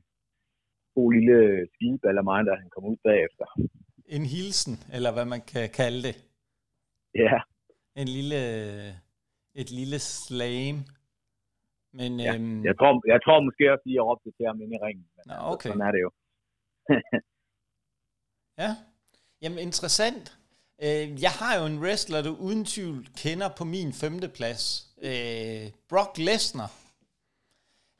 [0.97, 1.38] god lille
[1.75, 3.47] skideball af mig, da han kom ud bagefter.
[4.16, 6.16] En hilsen, eller hvad man kan kalde det.
[7.25, 7.37] Ja,
[8.03, 8.40] En lille,
[9.62, 10.77] et lille slam.
[11.99, 14.75] Men Ja, øhm, jeg tror, jeg tror måske også, at jeg råbte til ham inde
[14.77, 15.07] i ringen.
[15.16, 15.69] Men Nå, altså, okay.
[15.71, 16.11] Sådan er det jo.
[18.59, 18.77] Ja,
[19.42, 20.37] jamen interessant.
[20.83, 24.87] Øh, jeg har jo en wrestler, du uden tvivl kender på min femte plads.
[25.03, 26.73] Øh, Brock Lesnar.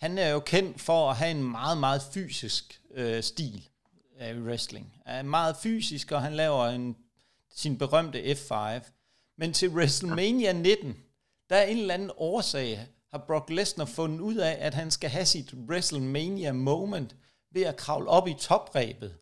[0.01, 3.69] Han er jo kendt for at have en meget, meget fysisk øh, stil
[4.19, 4.92] af wrestling.
[5.07, 6.97] Er meget fysisk, og han laver en,
[7.51, 8.90] sin berømte F5.
[9.38, 10.97] Men til WrestleMania 19,
[11.51, 15.11] der er en eller anden årsag, har Brock Lesnar fundet ud af, at han skal
[15.11, 17.16] have sit WrestleMania moment
[17.51, 19.16] ved at kravle op i toprebet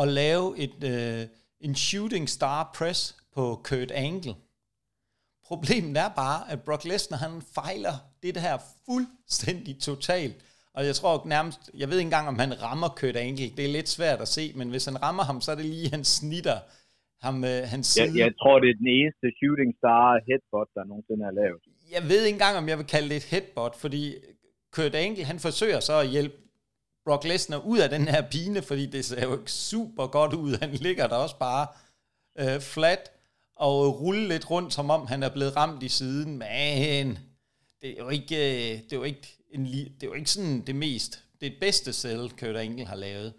[0.00, 1.26] og lave et, øh,
[1.60, 4.34] en shooting star press på Kurt Angle.
[5.50, 8.56] Problemet er bare, at Brock Lesnar han fejler det her
[8.86, 10.36] fuldstændig totalt.
[10.74, 13.50] Og jeg tror nærmest, jeg ved ikke engang, om han rammer Kurt Angle.
[13.56, 15.90] Det er lidt svært at se, men hvis han rammer ham, så er det lige,
[15.90, 16.58] han snitter
[17.26, 18.06] ham, øh, hans side.
[18.06, 21.60] Jeg, jeg tror, det er den eneste shooting star headbutt, der nogensinde er lavet.
[21.96, 24.02] jeg ved ikke engang, om jeg vil kalde det et headbutt, fordi
[24.74, 26.36] Kurt Angle, han forsøger så at hjælpe
[27.06, 30.58] Brock Lesnar ud af den her pine, fordi det ser jo ikke super godt ud.
[30.60, 31.66] Han ligger der også bare
[32.38, 33.10] øh, flat
[33.56, 36.38] og rulle lidt rundt, som om han er blevet ramt i siden.
[36.38, 37.18] Men
[37.82, 40.60] det er jo ikke, øh, det er jo ikke, en, det er jo ikke sådan
[40.60, 43.32] det mest, det bedste selv, Kurt Angle har lavet.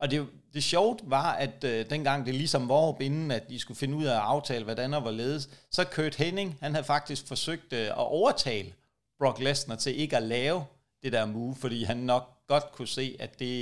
[0.00, 3.58] Og det, det sjovt var, at øh, dengang det ligesom var op inden, at de
[3.58, 7.26] skulle finde ud af at aftale, hvordan og hvorledes, så Kurt Henning, han havde faktisk
[7.26, 8.72] forsøgt øh, at overtale
[9.18, 10.64] Brock Lesnar til ikke at lave
[11.02, 13.54] det der move, fordi han nok godt kunne se, at det,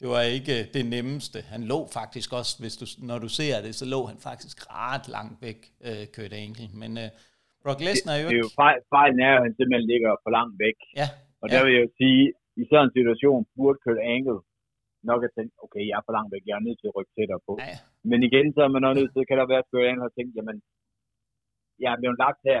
[0.00, 1.38] det var ikke det nemmeste.
[1.54, 5.06] Han lå faktisk også, hvis du, når du ser det, så lå han faktisk ret
[5.16, 6.68] langt væk, uh, Kurt Angle.
[6.82, 7.08] Men uh,
[7.62, 8.28] Brock Lesnar er jo...
[8.32, 10.78] Det er jo fejl, fejlen er, at han simpelthen ligger for langt væk.
[11.00, 11.08] Ja.
[11.42, 11.64] Og der ja.
[11.64, 12.22] vil jeg jo sige,
[12.60, 14.40] i sådan en situation burde Kurt Angle
[15.10, 17.14] nok at tænke, okay, jeg er for langt væk, jeg er nødt til at rykke
[17.16, 17.52] tættere på.
[17.70, 17.76] Ja.
[18.10, 20.14] Men igen, så er man også nødt til, kan der være, at Kurt Angle har
[20.16, 20.56] tænkt, jamen,
[21.82, 22.60] jeg er blevet lagt her,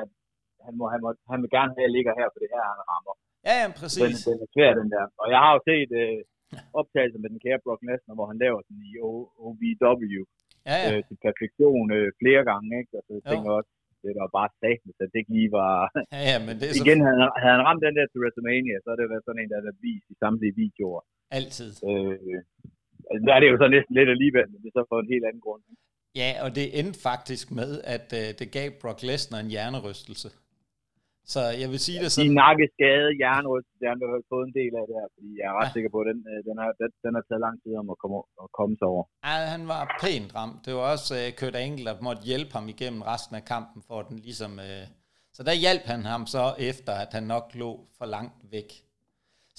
[0.66, 2.62] han, må, han, må, han vil gerne have, at jeg ligger her, for det her,
[2.72, 3.14] han rammer.
[3.48, 4.02] Ja, ja, præcis.
[4.02, 5.04] Den, den er svær, den der.
[5.22, 6.18] Og jeg har jo set øh,
[6.80, 8.92] optagelser med den kære Brock Lesnar, hvor han laver sådan i
[9.44, 10.14] OVW
[10.70, 10.88] ja, ja.
[10.90, 12.92] øh, til perfektion øh, flere gange, ikke?
[12.98, 13.70] Og så jeg tænker også,
[14.04, 15.74] det var bare satans, at det ikke lige var...
[16.16, 17.04] ja, ja, men det er Igen, så...
[17.06, 19.50] havde, han, havde han ramt den der til WrestleMania, så er det været sådan en,
[19.52, 21.00] der er vist i samtlige videoer.
[21.38, 21.70] Altid.
[21.90, 22.14] Øh,
[23.26, 25.24] der er det jo så næsten lidt alligevel, men det er så for en helt
[25.28, 25.62] anden grund.
[26.22, 30.28] Ja, og det endte faktisk med, at øh, det gav Brock Lesnar en hjernerystelse.
[31.24, 32.30] Så jeg vil sige det sådan...
[32.30, 35.56] De nakkeskade, hjernerystelse, det har han fået en del af det her, fordi jeg er
[35.60, 35.74] ret ja.
[35.76, 37.98] sikker på, at den, øh, den, har, den, den har taget lang tid om at
[38.02, 39.04] komme, at komme sig over.
[39.28, 40.58] Ja, han var pænt ramt.
[40.66, 43.98] Det var også uh, Kurt Angle, der måtte hjælpe ham igennem resten af kampen, for
[44.08, 44.52] den ligesom...
[44.68, 44.84] Uh...
[45.36, 48.70] Så der hjalp han ham så efter, at han nok lå for langt væk.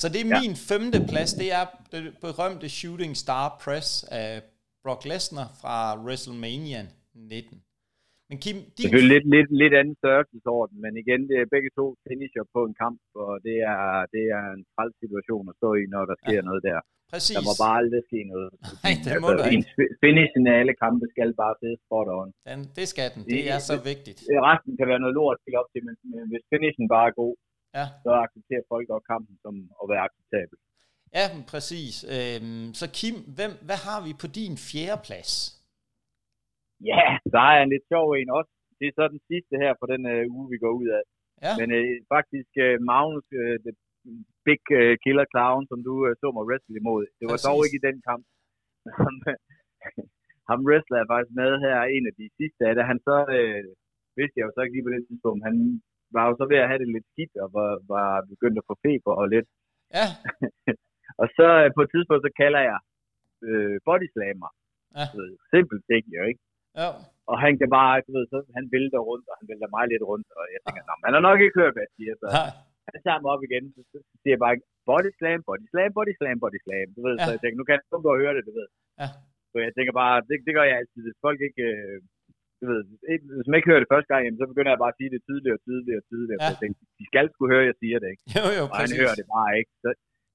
[0.02, 0.42] Så det er ja.
[0.42, 1.32] min femte plads.
[1.42, 4.42] Det er det berømte Shooting Star Press af
[4.84, 6.82] Brock Lesnar fra WrestleMania
[7.14, 7.64] 19.
[8.34, 8.84] Men Kim, din...
[8.84, 12.76] Selvfølgelig lidt, lidt, lidt anden størrelsesorden, men igen, det er begge to finisher på en
[12.84, 13.84] kamp, og det er,
[14.16, 16.48] det er en træls situation at stå i, når der sker ja.
[16.50, 16.80] noget der.
[17.14, 17.36] Præcis.
[17.38, 18.50] Der må bare aldrig ske noget.
[18.84, 19.58] Nej, det må altså, ikke.
[19.60, 19.66] En
[20.04, 22.30] finishen af alle kampe skal bare se spot on.
[22.50, 23.22] Den, det skal den.
[23.34, 24.20] Det er så vigtigt.
[24.50, 27.34] Resten kan være noget lort til op til, men, men hvis finishen bare er god,
[27.78, 27.86] ja.
[28.04, 30.58] så accepterer folk også kampen som at være acceptabel.
[31.18, 31.96] Ja, præcis.
[32.16, 35.32] Øhm, så Kim, hvem, hvad har vi på din fjerde plads?
[36.92, 38.52] Ja, der er en lidt sjov en også.
[38.80, 41.04] Det er så den sidste her for den uh, uge, vi går ud af.
[41.46, 41.54] Ja.
[41.60, 43.74] Men uh, faktisk uh, Magnus, uh, the
[44.48, 47.50] big uh, killer clown, som du uh, så mig wrestle imod, det var Præcis.
[47.50, 48.24] dog ikke i den kamp.
[49.04, 49.16] ham,
[50.50, 52.90] ham wrestler jeg faktisk med her, en af de sidste af det.
[52.92, 53.64] Han så, uh,
[54.20, 55.56] vidste jeg jo så ikke lige på det tidspunkt, han
[56.16, 58.76] var jo så ved at have det lidt skidt, og var, var begyndt at få
[58.86, 59.50] feber og lidt.
[59.98, 60.08] Ja.
[61.22, 62.80] og så uh, på et tidspunkt, så kalder jeg
[63.50, 64.52] uh, bodyslammer.
[64.98, 65.06] Ja.
[65.54, 66.42] Simpelt ting, jo ikke?
[66.82, 66.90] Ja.
[67.32, 70.06] Og han kan bare, du ved, så han vælter rundt, og han vælter mig lidt
[70.12, 70.96] rundt, og jeg tænker, ja.
[71.06, 72.46] han har nok ikke hørt, hvad jeg siger, så ja.
[72.92, 74.56] han tager mig op igen, så, siger jeg bare,
[74.90, 77.24] body slam, body slam, body slam, body slam, du ved, ja.
[77.24, 78.68] så jeg tænker, nu kan jeg gå og høre det, du ved.
[79.02, 79.08] Ja.
[79.52, 81.98] Så jeg tænker bare, det, det gør jeg altid, hvis folk ikke, øh,
[82.60, 82.82] du ved,
[83.38, 85.58] hvis man ikke hører det første gang, så begynder jeg bare at sige det tydeligere
[85.60, 86.48] og tydeligere og tydeligere, ja.
[86.48, 88.24] så jeg tænker, de skal skulle høre, at jeg siger det, ikke?
[88.38, 89.72] Jo, jo, og han hører det bare ikke.
[89.84, 89.90] Så,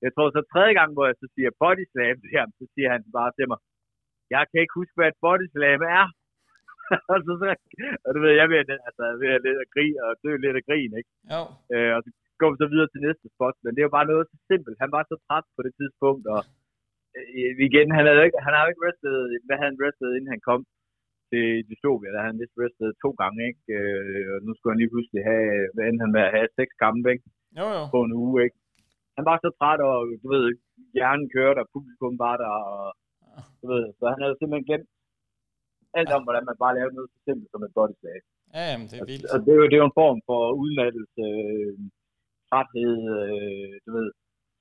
[0.04, 2.88] jeg tror så tredje gang, hvor jeg så siger body slam til ham, så siger
[2.94, 3.58] han bare til mig,
[4.36, 6.04] jeg kan ikke huske, hvad et body slam er.
[7.12, 7.48] og, så, så,
[8.06, 10.64] og du ved, jeg vil, altså, jeg vil lidt af grin, og dø lidt af
[10.68, 11.10] grin, ikke?
[11.34, 11.42] Jo.
[11.74, 14.10] Øh, og så går vi så videre til næste spot, men det er jo bare
[14.12, 14.76] noget så simpelt.
[14.84, 16.40] Han var så træt på det tidspunkt, og
[17.18, 20.42] øh, igen, han havde ikke, han har ikke wrestlet, hvad havde han wrestlet, inden han
[20.50, 20.60] kom
[21.30, 23.62] til Dystopia, der havde han vist wrestlet to gange, ikke?
[23.78, 26.72] Øh, og nu skulle han lige pludselig have, hvad endte han med at have seks
[26.84, 27.26] kampe, ikke?
[27.60, 27.82] Jo, jo.
[27.94, 28.58] På en uge, ikke?
[29.16, 30.44] Han var så træt, og du ved,
[30.96, 32.86] hjernen kørte, og publikum var der, og
[33.60, 34.90] du ved, så han havde simpelthen glemt
[35.98, 38.22] alt om, hvordan man bare laver noget så simpelt som et body slam.
[38.56, 39.26] Ja, jamen, det er vildt.
[39.26, 41.72] Og, og det, er jo, det er jo en form for udmattelse, øh,
[42.48, 44.08] træthed, øh, du ved,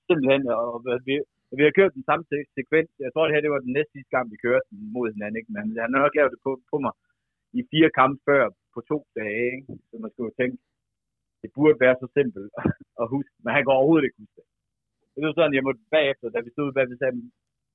[0.08, 1.16] simpelthen, og, og vi,
[1.60, 2.24] vi har kørt den samme
[2.56, 2.92] sekvens.
[3.06, 5.40] Jeg tror, det her det var den næste sidste gang, vi kørte den mod hinanden,
[5.40, 5.52] ikke?
[5.54, 6.94] men han har nok lavet det på, på mig
[7.60, 9.74] i fire kampe før på to dage, ikke?
[9.90, 10.58] så man skulle tænke,
[11.42, 12.50] det burde være så simpelt
[13.02, 14.48] at huske, men han går overhovedet ikke huske det.
[15.14, 17.16] Det var sådan, jeg måtte bagefter, da vi stod bag, vi sagde,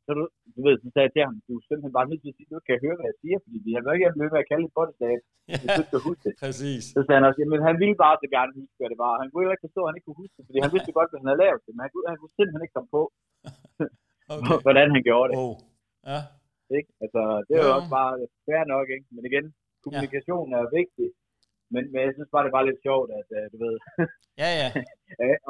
[0.07, 0.23] så du,
[0.55, 2.49] du ved, så sagde jeg til ham, du er simpelthen bare nødt til at sige,
[2.53, 4.75] du kan høre, hvad jeg siger, fordi jeg vil ikke blive med at kalde det
[4.77, 5.21] bodystat,
[5.63, 6.35] hvis du huske det.
[6.45, 6.83] Præcis.
[6.95, 9.13] Så sagde han også, jamen han ville bare så gerne huske, hvad det var.
[9.23, 11.21] Han kunne ikke forstå, at han ikke kunne huske det, fordi han vidste godt, hvad
[11.21, 13.03] han havde lavet det, men han kunne, han kunne simpelthen ikke komme på,
[14.35, 14.59] okay.
[14.67, 15.37] hvordan han gjorde det.
[15.43, 15.57] Oh.
[16.11, 16.21] Ja.
[16.79, 16.91] Ikke?
[17.05, 18.13] Altså, det er jo også bare
[18.47, 19.07] fair nok, ikke?
[19.15, 19.47] Men igen,
[19.85, 20.57] kommunikation ja.
[20.61, 21.09] er vigtig,
[21.73, 23.75] men, men jeg synes bare, det var lidt sjovt, at uh, du ved...
[24.43, 24.69] ja, ja.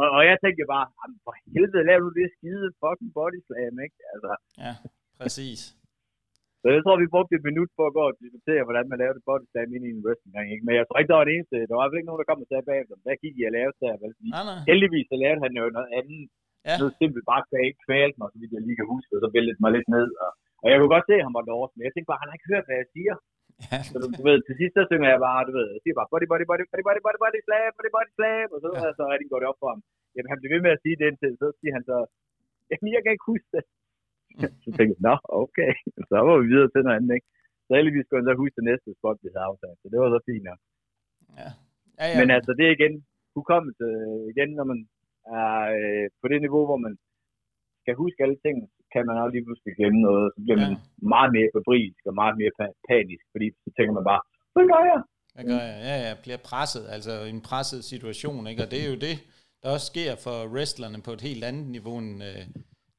[0.00, 0.86] og, og, jeg tænkte bare,
[1.24, 3.98] for helvede, lav du det skide fucking body slam, ikke?
[4.12, 4.32] Altså.
[4.64, 4.74] Ja,
[5.20, 5.60] præcis.
[6.62, 9.26] Så jeg tror, vi brugte et minut på at gå og diskutere, hvordan man lavede
[9.28, 10.66] body slam ind i en wrestling gang, ikke?
[10.66, 11.56] Men jeg tror ikke, der var det eneste.
[11.70, 13.94] Der var ikke nogen, der kom og sagde bagefter, hvad gik I at lave der?
[14.02, 14.12] Vel?
[14.34, 14.58] Nej, nej.
[14.70, 16.22] Heldigvis så lavede han jo noget andet
[16.68, 16.74] Ja.
[16.80, 17.42] Noget simpelt bare
[17.86, 20.08] kvalte mig, så vidt jeg lige kan huske, og så væltede mig lidt ned.
[20.24, 20.30] Og,
[20.62, 22.36] og jeg kunne godt se, at han var dårlig, men jeg tænkte bare, han har
[22.38, 23.14] ikke hørt, hvad jeg siger.
[23.70, 23.78] Ja.
[23.92, 26.10] Så du, du, ved, til sidst så synger jeg bare, du ved, jeg siger bare,
[26.12, 28.90] body, body, body, body, body, body, body, slap, body, body, slap, og så, ja.
[28.98, 29.80] så rigtig går det op for ham.
[30.14, 31.96] Jamen, han bliver ved med at sige det indtil, så siger han så,
[32.70, 33.64] jamen, jeg kan ikke huske det.
[34.64, 35.72] så tænkte jeg, nå, okay,
[36.10, 37.28] så var vi videre til noget andet, ikke?
[37.66, 40.10] Så heldigvis skulle han så huske det næste spot, vi havde aftalt, så det var
[40.10, 40.60] så fint nok.
[41.40, 41.50] Ja.
[42.00, 42.16] Ja, ja.
[42.20, 42.94] Men altså, det er igen,
[43.36, 43.86] hukommelse
[44.32, 44.80] igen, når man
[45.40, 46.94] er øh, på det niveau, hvor man
[47.82, 48.56] skal huske alle ting,
[48.92, 50.64] kan man også lige pludselig glemme noget, så bliver ja.
[50.64, 50.72] man
[51.14, 52.52] meget mere febrilsk og meget mere
[52.90, 54.22] panisk, fordi så tænker man bare,
[54.54, 55.00] hvad gør jeg?
[55.34, 55.76] Hvad gør jeg?
[55.88, 58.62] Ja, ja, bliver presset, altså en presset situation, ikke?
[58.64, 59.16] Og det er jo det,
[59.60, 62.42] der også sker for wrestlerne på et helt andet niveau end øh,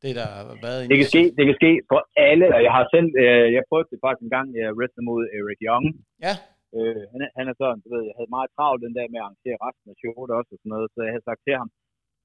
[0.03, 0.79] det, der har været...
[0.91, 3.89] Det kan, ske, det kan ske for alle, og jeg har selv, øh, jeg prøvede
[3.91, 5.85] det faktisk en gang, jeg wrestlede mod Eric Young.
[6.25, 6.35] Ja.
[6.75, 9.25] Øh, han, han er sådan, du ved, jeg havde meget travlt den der med at
[9.27, 11.69] arrangere resten af showet også og sådan noget, så jeg havde sagt til ham,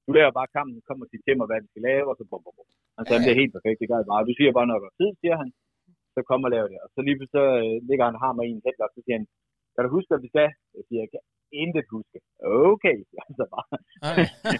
[0.05, 2.23] du laver bare kampen, kommer og siger til mig, hvad vi skal lave, og så
[2.31, 2.67] bum, bum, bum.
[2.99, 3.27] Han sagde, ja, ja.
[3.27, 4.27] det er helt perfekt, det gør jeg bare.
[4.29, 5.49] Du siger bare, når du har tid, siger han,
[6.15, 6.79] så kom og lav det.
[6.83, 9.27] Og så lige så øh, ligger han har mig i en headlock, så siger han,
[9.73, 10.51] kan du huske, hvad vi sagde?
[10.77, 11.23] Jeg siger, jeg kan
[11.61, 12.17] intet huske.
[12.73, 13.67] Okay, altså bare.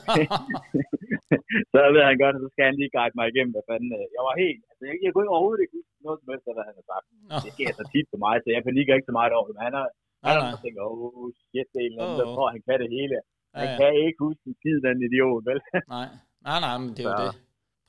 [1.72, 3.92] så ved han godt, at så skal han lige guide mig igennem, hvad fanden.
[4.00, 6.68] Øh, jeg var helt, altså jeg, jeg kunne overhovedet ikke huske noget som helst, hvad
[6.70, 7.06] han har sagt.
[7.46, 9.66] Det sker så tit for mig, så jeg panikker ikke så meget over det, men
[9.68, 9.88] han har,
[10.28, 12.90] han har tænkt, oh shit, det er en eller anden, der tror, han kan det
[12.98, 13.16] hele.
[13.60, 13.78] Han ja, ja.
[13.80, 15.60] kan ikke huske en skid, den idiot, vel?
[15.96, 16.08] nej,
[16.48, 17.34] nej, nej, men det er jo det.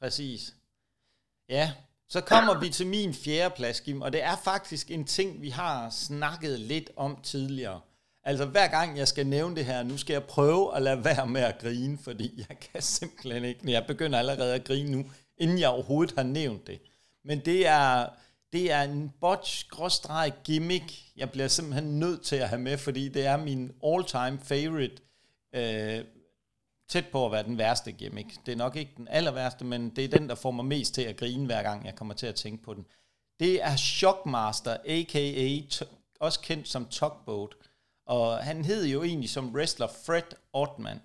[0.00, 0.54] Præcis.
[1.48, 1.72] Ja,
[2.08, 5.48] så kommer vi til min fjerde plads, Kim, og det er faktisk en ting, vi
[5.48, 7.80] har snakket lidt om tidligere.
[8.24, 11.26] Altså hver gang jeg skal nævne det her, nu skal jeg prøve at lade være
[11.26, 15.04] med at grine, fordi jeg kan simpelthen ikke, jeg begynder allerede at grine nu,
[15.38, 16.80] inden jeg overhovedet har nævnt det.
[17.24, 18.08] Men det er,
[18.52, 19.66] det er en botch
[20.44, 24.96] gimmick, jeg bliver simpelthen nødt til at have med, fordi det er min all-time favorite
[25.54, 26.04] øh,
[26.90, 28.46] tæt på at være den værste gimmick.
[28.46, 30.94] Det er nok ikke den aller værste, men det er den, der får mig mest
[30.94, 32.86] til at grine, hver gang jeg kommer til at tænke på den.
[33.40, 35.60] Det er Shockmaster, a.k.a.
[36.20, 37.50] også kendt som Tugboat.
[38.06, 41.00] Og han hed jo egentlig som wrestler Fred Ortman.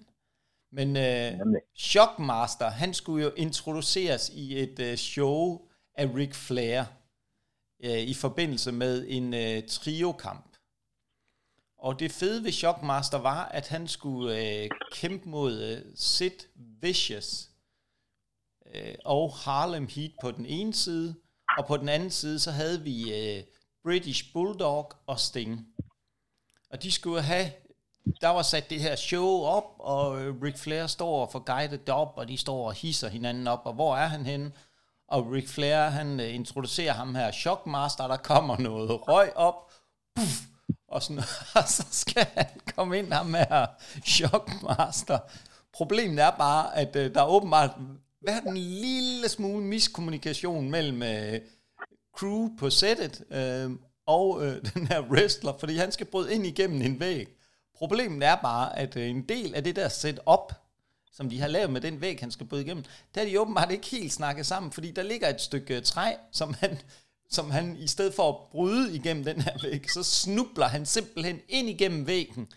[0.71, 5.61] Men uh, Shockmaster, han skulle jo introduceres i et uh, show
[5.95, 6.83] af Ric Flair
[7.83, 10.54] uh, i forbindelse med en uh, triokamp.
[11.85, 16.31] Og det fede ved Shockmaster var, at han skulle øh, kæmpe mod øh, Sid
[16.81, 17.49] Vicious
[18.73, 21.15] øh, og Harlem Heat på den ene side,
[21.57, 23.43] og på den anden side, så havde vi øh,
[23.83, 25.67] British Bulldog og Sting.
[26.69, 27.51] Og de skulle have,
[28.21, 31.89] der var sat det her show op, og øh, Ric Flair står og får guidet
[31.89, 34.51] op, og de står og hisser hinanden op, og hvor er han henne?
[35.07, 39.71] Og Ric Flair, han øh, introducerer ham her, Shockmaster, der kommer noget røg op,
[40.15, 40.54] puff,
[40.87, 41.23] og, sådan,
[41.55, 42.45] og så skal han
[42.75, 43.67] komme ind her med
[44.05, 45.19] Shockmaster.
[45.73, 47.71] Problemet er bare, at øh, der er åbenbart
[48.21, 51.39] været en lille smule miskommunikation mellem øh,
[52.17, 53.71] crew på sættet øh,
[54.05, 57.27] og øh, den her wrestler, fordi han skal bryde ind igennem en væg.
[57.77, 60.53] Problemet er bare, at øh, en del af det der setup,
[61.13, 62.83] som de har lavet med den væg, han skal bryde igennem,
[63.15, 66.53] der er de åbenbart ikke helt snakket sammen, fordi der ligger et stykke træ, som
[66.59, 66.77] han
[67.29, 71.39] som han i stedet for at bryde igennem den her væg, så snubler han simpelthen
[71.49, 72.47] ind igennem væggen.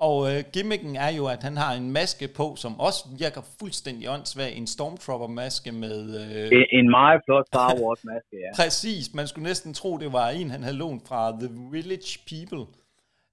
[0.00, 4.10] Og øh, gimmicken er jo, at han har en maske på, som også virker fuldstændig
[4.10, 4.56] åndssvag.
[4.56, 5.98] En Stormtrooper-maske med...
[6.20, 8.56] Øh, en, en meget flot Star Wars-maske, ja.
[8.62, 9.14] Præcis.
[9.14, 12.72] Man skulle næsten tro, det var en, han havde lånt fra The Village People.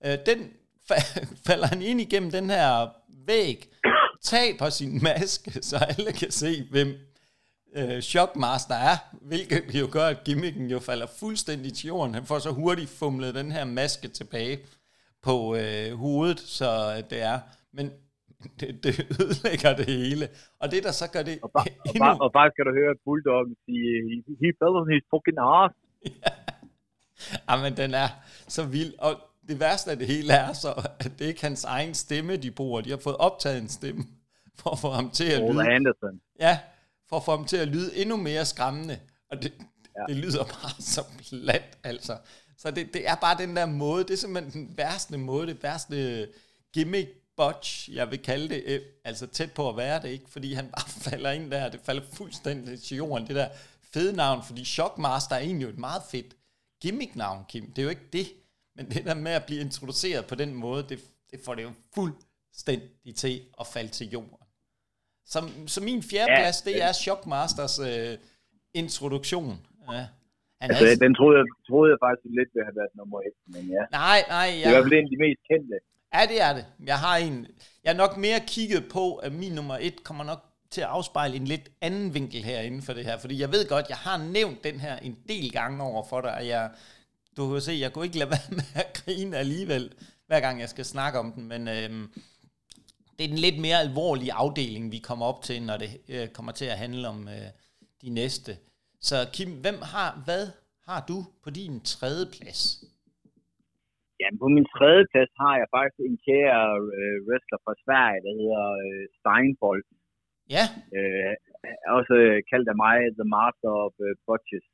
[0.05, 0.51] Øh, den
[1.47, 2.87] falder han ind igennem den her
[3.27, 3.69] væg,
[4.21, 6.87] taber sin maske, så alle kan se, hvem
[7.77, 12.13] øh, Shockmaster er, hvilket jo gør, at gimmicken jo falder fuldstændig til jorden.
[12.13, 14.57] Han får så hurtigt fumlet den her maske tilbage
[15.21, 16.67] på øh, hovedet, så
[17.09, 17.39] det er.
[17.73, 17.91] Men
[18.59, 20.25] det, det ødelægger det hele.
[20.59, 22.03] Og det, der så gør det og bare, endnu...
[22.03, 23.87] Og bare, og bare skal du høre Bulldoggen sige,
[24.41, 25.73] he fell on his fucking ass.
[26.23, 26.31] ja.
[27.49, 28.09] Jamen, den er
[28.47, 28.93] så vild.
[28.99, 29.11] Og
[29.47, 32.51] det værste af det hele er så, at det ikke er hans egen stemme, de
[32.51, 32.81] bruger.
[32.81, 34.03] De har fået optaget en stemme
[34.59, 35.71] for at få ham til at lyde.
[35.75, 36.21] Anderson.
[36.39, 36.59] Ja,
[37.09, 38.99] for at få ham til at lyde endnu mere skræmmende.
[39.31, 39.53] Og det,
[39.97, 40.13] ja.
[40.13, 42.17] det lyder bare så plat, altså.
[42.57, 45.63] Så det, det er bare den der måde, det er simpelthen den værste måde, det
[45.63, 46.27] værste
[46.73, 50.29] gimmick botch, jeg vil kalde det, øh, altså tæt på at være det, ikke?
[50.29, 53.49] Fordi han bare falder ind der, det falder fuldstændig til jorden, det der
[53.93, 56.35] fede navn, fordi Shockmaster er egentlig jo et meget fedt
[56.81, 57.71] gimmick-navn, Kim.
[57.71, 58.27] Det er jo ikke det,
[58.75, 60.99] men det der med at blive introduceret på den måde, det,
[61.31, 64.46] det får det jo fuldstændig til at falde til jorden.
[65.33, 68.17] Så, så min fjerde ja, plads, det er Shockmasters øh,
[68.73, 69.53] introduktion.
[69.91, 70.05] Ja.
[70.61, 70.99] Han altså, havde...
[71.05, 73.83] den troede jeg, troede jeg faktisk lidt ville have været nummer et, men ja.
[73.91, 74.47] Nej, nej.
[74.47, 74.57] Ja.
[74.57, 75.77] Det er i hvert fald en af de mest kendte.
[76.15, 76.65] Ja, det er det.
[76.91, 77.47] Jeg har en...
[77.83, 81.35] Jeg har nok mere kigget på, at min nummer et kommer nok til at afspejle
[81.35, 84.63] en lidt anden vinkel herinde for det her, fordi jeg ved godt, jeg har nævnt
[84.63, 86.69] den her en del gange over for dig, og jeg,
[87.37, 89.93] du kan se, jeg kunne ikke lade være med at grine alligevel,
[90.27, 92.11] hver gang jeg skal snakke om den, men øhm,
[93.17, 96.53] det er den lidt mere alvorlige afdeling, vi kommer op til, når det øh, kommer
[96.59, 97.49] til at handle om øh,
[98.03, 98.51] de næste.
[99.07, 100.43] Så Kim, hvem har, hvad
[100.89, 102.61] har du på din tredje plads?
[104.19, 106.63] Jamen, på min tredje plads har jeg faktisk en kære
[106.97, 109.83] øh, wrestler fra Sverige, der hedder øh, Steinbold.
[110.55, 110.65] Ja.
[110.97, 111.33] Øh,
[111.99, 112.15] også
[112.51, 114.67] kaldt af mig The Master of øh, Botches.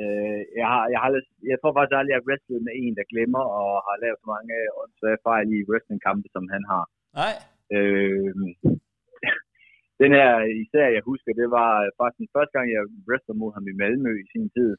[0.00, 1.10] Øh, jeg, har, jeg, har,
[1.50, 4.18] jeg tror faktisk aldrig, at jeg har wrestlet med en, der glemmer og har lavet
[4.20, 6.84] så mange åndssvage fejl i wrestlingkampe, som han har.
[7.22, 7.34] Nej.
[7.76, 8.34] Øh,
[10.02, 10.30] den her
[10.64, 14.12] især, jeg husker, det var faktisk den første gang, jeg wrestlede mod ham i Malmø
[14.24, 14.72] i sin tid.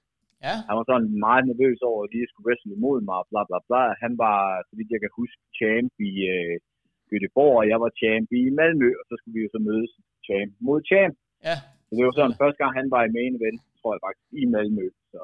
[0.45, 0.55] Ja.
[0.67, 3.83] Han var sådan meget nervøs over, at lige skulle wrestle imod mig, bla bla bla.
[4.03, 6.55] Han var, så vidt jeg kan huske, champ i øh,
[7.09, 9.91] Göteborg, og jeg var champ i Malmø, og så skulle vi jo så mødes
[10.27, 11.15] champ mod champ.
[11.47, 11.57] Ja.
[11.85, 14.43] Så det var sådan, første gang han var i main event, tror jeg faktisk, i
[14.53, 14.87] Malmø.
[15.11, 15.21] Så,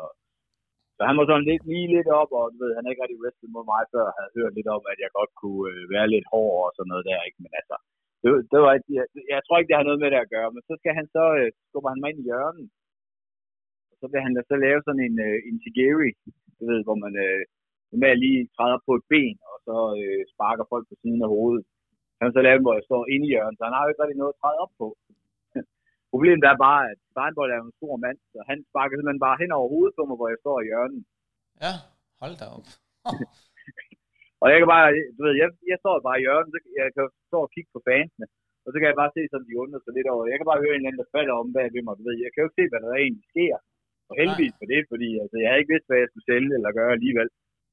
[1.02, 3.22] så han var sådan lidt lige lidt op, og du ved, han er ikke rigtig
[3.22, 6.28] wrestlet mod mig før, havde hørt lidt om, at jeg godt kunne øh, være lidt
[6.34, 7.39] hård og sådan noget der, ikke?
[7.43, 7.76] Men altså,
[8.22, 10.62] det, det var, jeg, jeg tror ikke, det har noget med det at gøre, men
[10.70, 12.68] så skal han så, øh, skubber han mig ind i hjørnet,
[14.02, 16.10] så vil han da så lave sådan en, øh, en tigeri,
[16.58, 17.41] du ved, hvor man øh,
[17.91, 21.64] normalt lige træder på et ben, og så øh, sparker folk på siden af hovedet.
[22.20, 24.20] Han så lave hvor jeg står inde i hjørnet, så han har jo ikke rigtig
[24.22, 24.88] noget at træde op på.
[26.14, 29.51] Problemet er bare, at Steinbold er en stor mand, så han sparker simpelthen bare hen
[29.57, 31.03] over hovedet på mig, hvor jeg står i hjørnet.
[31.64, 31.74] Ja,
[32.22, 32.68] hold da op.
[34.41, 37.05] og jeg kan bare, du ved, jeg, jeg står bare i hjørnet, så jeg kan
[37.30, 38.28] stå og kigge på fansene,
[38.66, 40.32] og så kan jeg bare se, sådan de undrer sig lidt over.
[40.32, 42.16] Jeg kan bare høre en eller anden, der falder om bag ved mig, du ved.
[42.26, 43.55] Jeg kan jo ikke se, hvad der egentlig sker.
[44.09, 46.78] Og heldigvis for det, fordi altså, jeg havde ikke vidst, hvad jeg skulle sælge eller
[46.80, 47.30] gøre alligevel.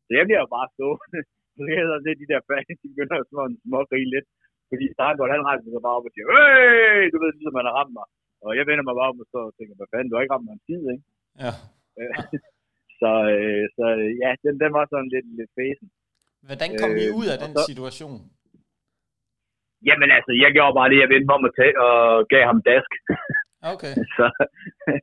[0.07, 1.21] Så jeg bliver jo bare stående.
[1.57, 4.27] Så jeg hedder det, de der fans, de begynder at sådan lidt.
[4.71, 7.01] Fordi Steinbold, han rejser sig bare op og siger, Øj!
[7.13, 8.07] Du ved, ligesom man har ramt mig.
[8.45, 10.47] Og jeg vender mig bare om og så tænker, hvad fanden, du har ikke ramt
[10.49, 11.05] mig en tid, ikke?
[11.43, 11.53] Ja.
[13.01, 13.85] så, øh, så
[14.23, 15.89] ja, den, den var sådan lidt, lidt fæsen.
[16.49, 18.19] Hvordan kom I ud af den så, situation?
[19.89, 21.95] Jamen altså, jeg gjorde bare det, jeg vendte mig om og, tæ- og
[22.33, 22.93] gav ham dask.
[23.75, 23.95] Okay.
[24.17, 24.27] så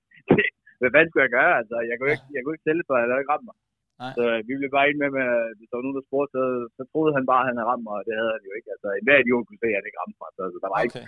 [0.80, 1.54] hvad fanden skulle jeg gøre?
[1.62, 3.58] Altså, jeg kunne ikke, jeg kunne ikke sælge for, at han havde ikke ramt mig.
[4.02, 4.14] Nej.
[4.18, 5.28] Så vi blev bare ind med, med
[5.58, 6.44] hvis der var nogen, der spurgte, så,
[6.78, 8.70] så troede han bare, at han havde ramt mig, og det havde han jo ikke.
[8.76, 10.30] Altså, enhver idiot kunne se, at han ikke ramte mig.
[10.36, 10.88] Så altså, der var okay.
[10.88, 11.02] ikke,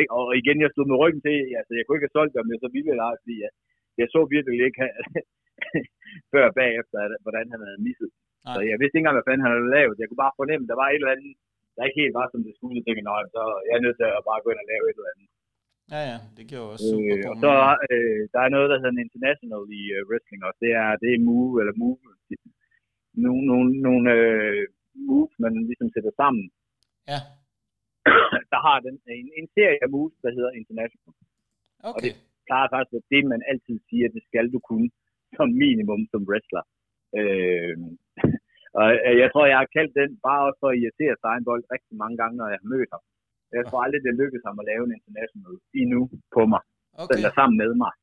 [0.00, 2.42] ikke, og igen, jeg stod med ryggen til, altså, jeg kunne ikke have solgt det,
[2.42, 3.50] om jeg så ville eller ej, fordi jeg,
[4.00, 4.80] jeg så virkelig ikke
[6.32, 8.10] før bagefter, hvordan han havde misset.
[8.46, 8.54] Nej.
[8.54, 10.00] Så jeg vidste ikke engang, hvad fanden han havde lavet.
[10.00, 11.32] Jeg kunne bare fornemme, at der var et eller andet,
[11.74, 12.76] der ikke helt var, som det skulle.
[12.78, 14.98] Jeg tænkte, nej, så jeg er nødt til at bare gå ind og lave et
[14.98, 15.28] eller andet.
[15.94, 17.52] Ja, ja, det gjorde også super øh, Og så
[17.90, 20.60] øh, der er noget, der hedder international i uh, wrestling også.
[20.64, 21.98] Det er, det er move, eller move.
[23.24, 24.62] Nogle, nogle, nogle uh,
[25.08, 26.44] moves, man ligesom sætter sammen.
[27.12, 27.20] Ja.
[28.52, 31.14] der har den, en, en serie af moves, der hedder international.
[31.88, 31.96] Okay.
[31.96, 32.12] Og det
[32.48, 34.88] plejer faktisk at det, man altid siger, det skal du kunne
[35.38, 36.64] som minimum som wrestler.
[37.18, 37.76] Øh,
[38.78, 38.86] og
[39.22, 42.36] jeg tror, jeg har kaldt den bare også for at irritere Steinbold rigtig mange gange,
[42.38, 43.04] når jeg har mødt ham.
[43.58, 46.00] Jeg tror aldrig, det lykkedes ham at lave en international endnu
[46.36, 46.62] på mig.
[47.02, 47.14] Okay.
[47.16, 47.94] Eller sammen med mig.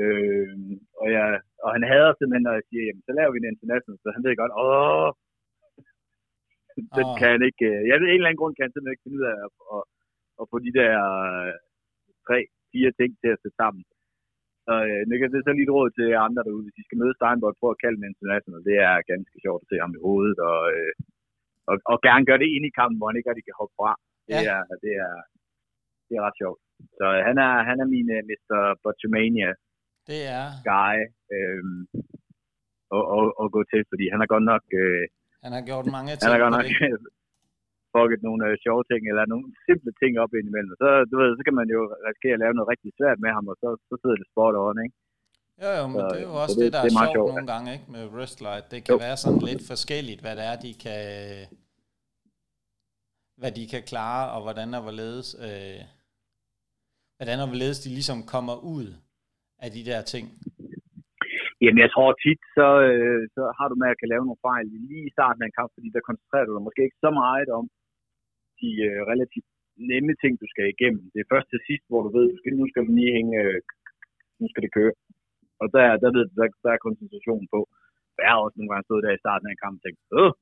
[0.00, 0.56] Øh,
[1.02, 1.26] og, jeg,
[1.64, 4.24] og han hader simpelthen, når jeg siger, jamen, så laver vi en international, så han
[4.26, 5.10] ved godt, åh,
[6.98, 7.16] den Ah.
[7.20, 9.18] kan han ikke, øh, jeg ved, en eller anden grund kan han simpelthen ikke finde
[9.20, 9.82] ud af at, at,
[10.40, 10.92] at få de der
[11.24, 11.52] øh,
[12.26, 12.38] tre,
[12.72, 13.82] fire ting til at sætte sammen.
[14.66, 17.14] Så øh, det er så lige et råd til andre derude, hvis I skal møde
[17.18, 18.60] Steinbold, prøv at kalde den international.
[18.70, 20.92] Det er ganske sjovt at se ham i hovedet, og, øh,
[21.70, 23.90] og, og gerne gøre det ind i kampen, hvor han ikke rigtig kan hoppe fra.
[24.28, 24.40] Det, Ja.
[24.54, 25.14] er, det, er,
[26.06, 26.60] det er ret sjovt.
[26.98, 28.58] Så øh, han er, han er min uh, Mr.
[28.82, 29.50] Botchamania
[30.10, 30.96] Det er, guy
[31.36, 31.62] øh,
[32.96, 34.64] at, at, at gå til, fordi han har godt nok...
[34.84, 35.06] Øh,
[35.46, 36.76] han har gjort mange han ting har godt nok det.
[37.94, 40.72] fucket nogle øh, sjove ting, eller nogle simple ting op indimellem.
[40.82, 43.44] Så, du ved, så kan man jo risikere at lave noget rigtig svært med ham,
[43.52, 44.96] og så, så sidder det spot on, ikke?
[45.62, 46.98] Jo, jo, men Så- det er jo så også det- det, der det er, er
[47.00, 48.98] meget sjovt sjovt, nogle gange, ikke, med wrestler, det kan Jo.
[49.06, 51.00] være sådan lidt forskelligt, hvad det er, de kan,
[53.40, 55.80] hvad de kan klare, og hvordan og hvorledes, øh,
[57.18, 58.86] hvordan og hvorledes de ligesom kommer ud
[59.64, 60.24] af de der ting.
[61.62, 64.66] Jamen, jeg tror tit, så, øh, så har du med at kan lave nogle fejl
[64.90, 67.48] lige i starten af en kamp, fordi der koncentrerer du dig måske ikke så meget
[67.58, 67.64] om
[68.60, 69.48] de øh, relativt
[69.90, 71.04] nemme ting, du skal igennem.
[71.12, 73.34] Det er først til sidst, hvor du ved, du skal, nu skal du lige hænge,
[73.44, 73.58] øh,
[74.40, 74.94] nu skal det køre.
[75.62, 77.60] Og der, der, ved, der, der er koncentrationen på.
[78.24, 80.32] Jeg har også nogle gange stået der i starten af en kamp og tænkt, Åh,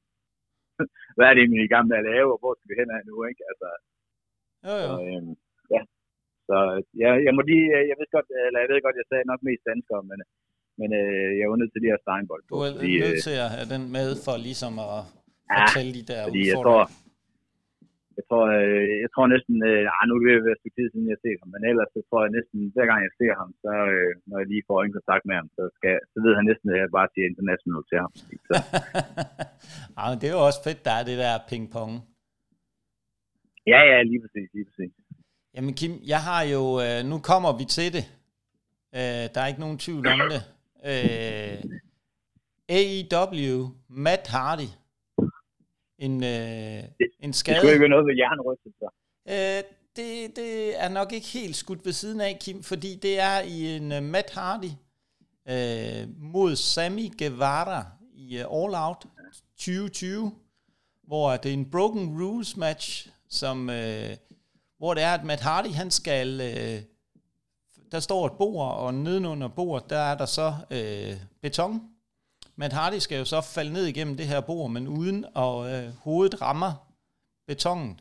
[1.16, 2.80] hvad er det egentlig, vi er i gang med at lave, og hvor skal vi
[2.80, 3.42] hen af nu, ikke?
[3.50, 3.68] Altså,
[4.66, 4.88] Jo, jo.
[4.88, 5.32] så, øhm,
[5.74, 5.82] ja.
[6.48, 6.56] Så
[7.02, 9.64] ja, jeg må lige, jeg ved godt, eller jeg ved godt, jeg sagde nok mest
[9.70, 10.18] danskere, men,
[10.80, 12.52] men øh, jeg var nødt til lige at Steinbold på.
[12.54, 12.72] Du er
[13.04, 15.00] nødt til at have den med for ligesom at
[15.50, 16.82] Ja, fortælle de der fordi jeg tror,
[18.18, 21.08] Jeg tror, øh, jeg tror næsten, øh, ah, nu er det være et tid siden,
[21.14, 23.72] jeg ser ham, men ellers så tror jeg næsten, hver gang jeg ser ham, så
[23.94, 26.66] øh, når jeg lige får en kontakt med ham, så, skal, så ved han næsten,
[26.72, 28.12] at jeg bare siger international til ham.
[28.48, 28.54] Så.
[29.96, 31.92] ja, men det er jo også fedt, der er det der ping-pong.
[33.72, 34.92] Ja, ja, lige præcis, lige præcis.
[35.54, 38.04] Jamen Kim, jeg har jo, øh, nu kommer vi til det.
[38.98, 40.42] Øh, der er ikke nogen tvivl om det.
[40.84, 41.64] Øh,
[42.68, 44.68] AEW, Matt Hardy,
[45.98, 46.82] en, øh,
[47.20, 47.54] en skade.
[47.54, 48.90] Det skulle ikke være noget ved hjernerystelser.
[49.28, 49.62] Øh,
[49.96, 53.76] det, det er nok ikke helt skudt ved siden af, Kim, fordi det er i
[53.76, 54.70] en uh, Matt Hardy
[55.48, 59.06] øh, mod Sammy Guevara i uh, All Out
[59.56, 60.32] 2020,
[61.02, 64.10] hvor det er en Broken Rules match, som, øh,
[64.78, 66.82] hvor det er, at Matt Hardy, han skal, øh,
[67.94, 71.82] der står et bord, og nedenunder bordet, der er der så øh, beton,
[72.56, 75.92] Matt Hardy skal jo så falde ned igennem det her bord, men uden at øh,
[75.98, 76.72] hovedet rammer
[77.46, 78.00] betongen.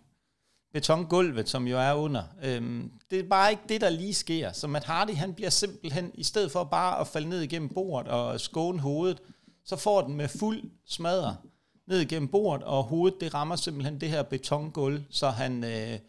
[0.74, 2.24] Betongulvet, som jo er under.
[2.44, 4.52] Øhm, det er bare ikke det, der lige sker.
[4.52, 8.12] Så Matt Hardy, han bliver simpelthen, i stedet for bare at falde ned igennem bordet
[8.12, 9.22] og skåne hovedet,
[9.66, 11.38] så får den med fuld smadre
[11.88, 16.00] ned igennem bordet, og hovedet det rammer simpelthen det her betongulv, så han øh,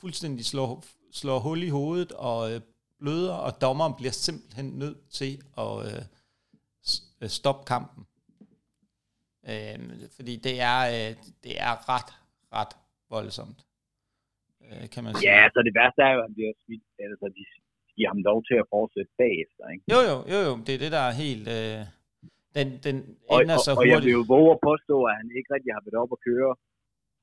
[0.00, 2.60] fuldstændig slår, slår hul i hovedet og øh,
[3.00, 6.02] bløder, og dommeren bliver simpelthen nødt til at øh,
[7.22, 8.02] Øh, stoppe kampen.
[9.50, 9.78] Øh,
[10.16, 11.12] fordi det er, øh,
[11.44, 12.10] det er ret,
[12.58, 12.72] ret
[13.14, 13.60] voldsomt.
[14.64, 15.26] Øh, kan man sige.
[15.30, 17.42] Ja, så det værste er jo, at han bliver smidt, altså de
[17.96, 19.84] giver ham lov til at fortsætte bagefter, ikke?
[19.94, 21.46] Jo, jo, jo, jo, det er det, der er helt...
[21.58, 21.80] Øh,
[22.58, 22.96] den, den
[23.38, 23.80] ender og, så hurtigt.
[23.80, 26.20] Og jeg vil jo våge at påstå, at han ikke rigtig har været op at
[26.28, 26.50] køre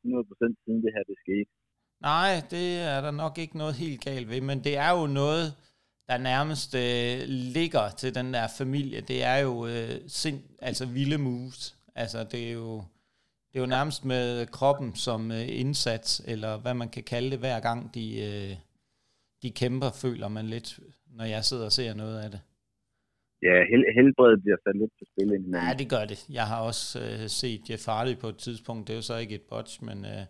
[0.06, 1.50] 100% siden det her, det skete.
[2.12, 5.46] Nej, det er der nok ikke noget helt galt ved, men det er jo noget,
[6.10, 11.18] der nærmest øh, ligger til den der familie, det er jo øh, sind, altså vilde
[11.18, 11.76] moves.
[11.96, 12.84] Altså det er jo
[13.54, 17.40] det er jo nærmest med kroppen som øh, indsats, eller hvad man kan kalde det,
[17.40, 18.56] hver gang de, øh,
[19.42, 22.42] de kæmper, føler man lidt, når jeg sidder og ser noget af det.
[23.42, 25.68] Ja, hel- helbredet bliver sat lidt på spil indimellem.
[25.68, 26.26] Ja, det gør det.
[26.30, 29.36] Jeg har også øh, set Jeff Hardy på et tidspunkt, det er jo så ikke
[29.36, 30.26] et botch, men øh,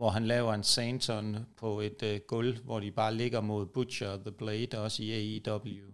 [0.00, 4.16] hvor han laver en Santon på et øh, gulv, hvor de bare ligger mod Butcher
[4.16, 5.86] The Blade, også i AEW.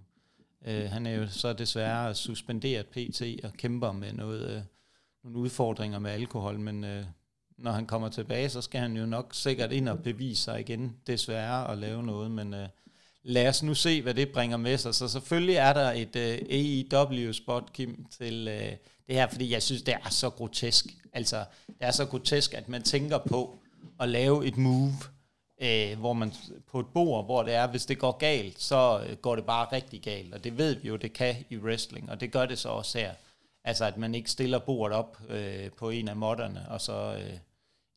[0.66, 4.62] Øh, han er jo så desværre suspenderet PT og kæmper med noget, øh,
[5.24, 7.04] nogle udfordringer med alkohol, men øh,
[7.58, 10.96] når han kommer tilbage, så skal han jo nok sikkert ind og bevise sig igen,
[11.06, 12.68] desværre, og lave noget, men øh,
[13.22, 14.94] lad os nu se, hvad det bringer med sig.
[14.94, 18.72] Så selvfølgelig er der et øh, AEW-spot, Kim, til øh,
[19.06, 20.86] det her, fordi jeg synes, det er så grotesk.
[21.12, 23.58] Altså, det er så grotesk, at man tænker på,
[24.00, 24.92] at lave et move,
[25.62, 26.32] øh, hvor man
[26.66, 29.72] på et bord, hvor det er, hvis det går galt, så øh, går det bare
[29.72, 30.34] rigtig galt.
[30.34, 32.98] Og det ved vi jo, det kan i wrestling, og det gør det så også
[32.98, 33.14] her.
[33.64, 37.38] Altså, at man ikke stiller bordet op øh, på en af modderne, og så øh,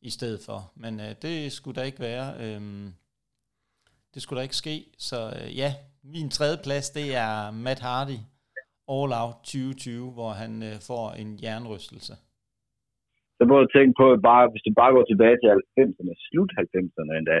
[0.02, 0.72] i stedet for.
[0.74, 2.34] Men øh, det skulle der ikke være.
[2.38, 2.90] Øh,
[4.14, 4.86] det skulle der ikke ske.
[4.98, 8.18] Så øh, ja, min tredje plads, det er Matt Hardy,
[8.88, 12.16] All Out 2020, hvor han øh, får en jernrystelse
[13.40, 16.50] så må du tænke på, at bare, hvis du bare går tilbage til 90'erne, slut
[16.62, 17.38] 90'erne endda,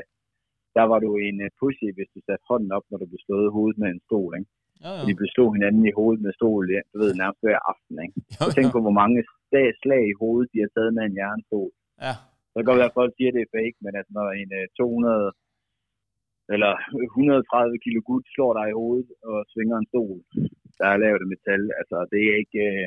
[0.76, 3.46] der var du en uh, pussy, hvis du satte hånden op, når du blev slået
[3.48, 4.50] i hovedet med en stol, ikke?
[4.84, 5.02] Jo, jo.
[5.06, 8.16] De blev slået hinanden i hovedet med stol, ja, du ved, nærmest hver aften, ikke?
[8.36, 8.52] Jo, jo.
[8.54, 9.16] Tænk på, hvor mange
[9.48, 11.70] slag, slag i hovedet, de har taget med en jernstol.
[12.06, 12.14] Ja.
[12.50, 14.50] Så kan godt være, at folk siger, at det er fake, men altså, når en
[14.60, 15.32] uh, 200
[16.54, 16.72] eller
[17.02, 20.18] 130 kilo gud slår dig i hovedet og svinger en stol,
[20.78, 22.86] der er lavet af metal, altså det er ikke, uh,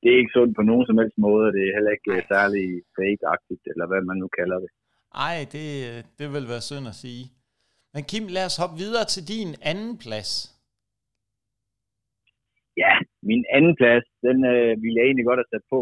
[0.00, 2.26] det er ikke sundt på nogen som helst måde, det er heller ikke Ej.
[2.34, 2.66] særlig
[2.96, 4.70] fake-agtigt, eller hvad man nu kalder det.
[5.20, 5.66] Nej, det,
[6.18, 7.24] det vil være synd at sige.
[7.94, 10.30] Men Kim, lad os hoppe videre til din anden plads.
[12.82, 12.92] Ja,
[13.30, 15.80] min anden plads, den øh, ville jeg egentlig godt have sat på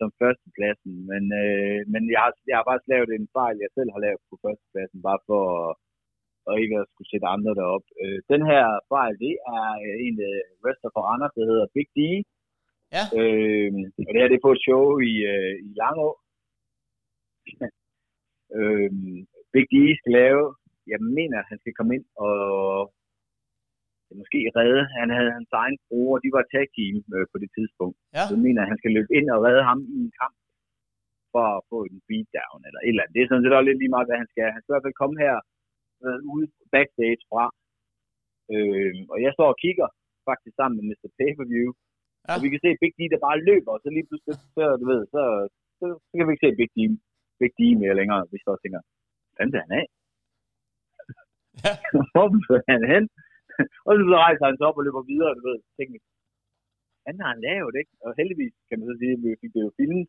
[0.00, 3.90] som førstepladsen, men, øh, men jeg, har, jeg har faktisk lavet en fejl, jeg selv
[3.94, 5.70] har lavet på førstepladsen, bare for at,
[6.48, 7.86] og ikke at skulle sætte andre derop.
[8.02, 9.66] Øh, den her fejl, det er
[10.06, 12.00] en øh, wrestler fra Anders, der hedder Big D,
[12.94, 13.04] Ja.
[13.18, 13.72] Øh,
[14.06, 16.10] og det her det er på et show i, øh, i Langå.
[18.56, 18.90] øh,
[19.52, 20.42] Big D skal lave,
[20.92, 22.36] jeg mener, han skal komme ind og
[24.20, 24.82] måske redde.
[25.00, 27.96] Han havde hans egen bror, de var tag team øh, på det tidspunkt.
[28.16, 28.24] Ja.
[28.28, 30.36] Så jeg mener, at han skal løbe ind og redde ham i en kamp
[31.32, 33.14] for at få en beatdown eller et eller andet.
[33.14, 34.54] Det er sådan set også lidt lige meget, hvad han skal.
[34.54, 35.34] Han skal i hvert fald komme her
[36.04, 37.44] øh, ude backstage fra.
[38.54, 39.88] Øh, og jeg står og kigger
[40.28, 41.08] faktisk sammen med Mr.
[41.18, 41.70] Pay-Per-View,
[42.26, 42.32] Ja.
[42.34, 44.84] Og vi kan se Big D, der bare løber, og så lige pludselig, så, du
[44.92, 45.22] ved, så,
[45.78, 46.78] så, så kan vi ikke se Big D,
[47.40, 48.20] Big D mere længere.
[48.34, 48.80] Vi står og tænker,
[49.34, 49.86] hvad er han af?
[51.64, 51.72] Ja.
[52.12, 52.26] Hvor
[52.58, 53.04] er han hen?
[53.86, 55.98] og så, rejser han sig op og løber videre, du ved, tænker,
[57.02, 57.92] hvad har han lavet, ikke?
[58.04, 60.06] Og heldigvis, kan man så sige, at vi fik det jo filmet.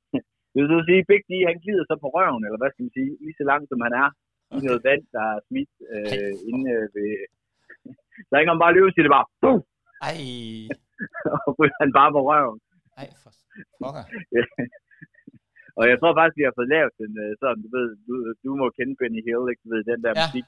[0.52, 2.96] Det vil så sige, Big D, han glider så på røven, eller hvad skal man
[2.98, 4.08] sige, lige så langt som han er.
[4.56, 7.08] I noget vand, der er smidt øh, inde øh, ved...
[8.28, 9.60] Så ikke han bare løber, siger det bare, Buh!
[10.08, 10.18] Ej,
[11.46, 12.58] og ryger han bare på røven.
[13.00, 13.30] ej, for
[13.80, 14.04] fucker.
[15.78, 18.50] Og jeg tror faktisk, vi har fået lavet den øh, sådan, du ved, du, du
[18.60, 19.62] må kende Benny Hill, ikke?
[19.64, 20.20] Du ved, den der Ja.
[20.24, 20.46] musik.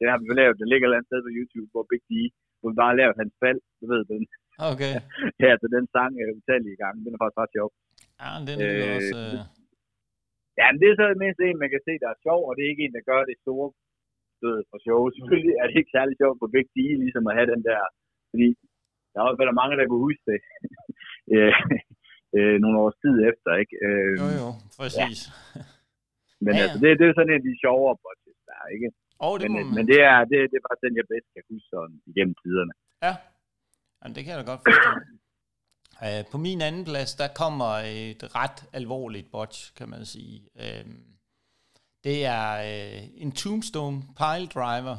[0.00, 2.12] Det har vi lavet, den ligger et eller andet sted på YouTube, hvor Big D,
[2.58, 4.22] hvor vi bare har lavet hans fald, du ved, den
[4.72, 4.92] Okay.
[5.42, 6.98] her til den sang øh, utallige gange.
[7.04, 7.68] Den er faktisk ret sjov.
[8.22, 9.18] Ja, den lyder Øh, også...
[9.24, 9.42] Øh,
[10.60, 12.52] Ja, men det er så det mindste en, man kan se, der er sjov, og
[12.56, 13.66] det er ikke en, der gør det store
[14.42, 15.00] død for sjov.
[15.16, 17.82] Selvfølgelig er det ikke særlig sjovt på Big D, ligesom at have den der,
[18.34, 18.48] fordi
[19.10, 20.40] der er også mange, der kunne huske det
[21.34, 21.54] øh,
[22.36, 23.74] øh, nogle års tid efter, ikke?
[23.86, 24.48] Øh, jo, jo,
[24.80, 25.18] præcis.
[26.44, 26.62] Men Ja, ja.
[26.64, 28.88] altså, det, det er sådan en af de sjovere budgets, der er, ikke?
[29.26, 29.74] Og det Men, øh, man...
[29.76, 32.74] men det er, det, det er faktisk den, jeg bedst kan huske sådan igennem tiderne.
[33.06, 33.12] Ja,
[34.04, 34.90] Jamen, det kan jeg da godt forstå.
[36.06, 37.70] Uh, på min anden plads, der kommer
[38.04, 40.36] et ret alvorligt botch, kan man sige.
[40.62, 40.84] Uh,
[42.04, 42.48] det er
[43.22, 44.96] en Tombstone Pile Driver,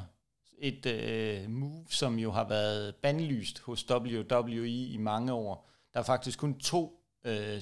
[0.57, 5.69] et øh, move, som jo har været bandlyst hos WWE i mange år.
[5.93, 7.61] Der er faktisk kun to øh,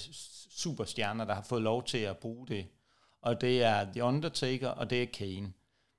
[0.49, 2.67] superstjerner, der har fået lov til at bruge det.
[3.21, 5.53] Og det er The Undertaker, og det er Kane.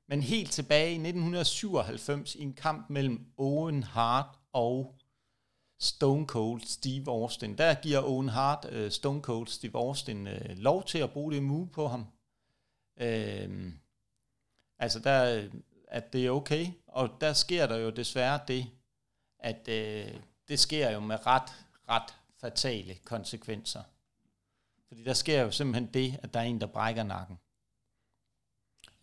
[0.09, 4.95] Men helt tilbage i 1997 i en kamp mellem Owen Hart og
[5.81, 7.59] Stone Cold Steve Austin.
[7.59, 11.43] Der giver Owen Hart øh, Stone Cold Steve Austin øh, lov til at bruge det
[11.43, 12.07] move på ham.
[13.01, 13.73] Øh,
[14.79, 15.53] altså der, øh,
[15.89, 16.67] at det er okay.
[16.95, 18.65] Og der sker der jo desværre det,
[19.39, 21.51] at uh, det sker jo med ret,
[21.89, 23.83] ret fatale konsekvenser.
[24.89, 27.39] Fordi der sker jo simpelthen det, at der er en, der brækker nakken.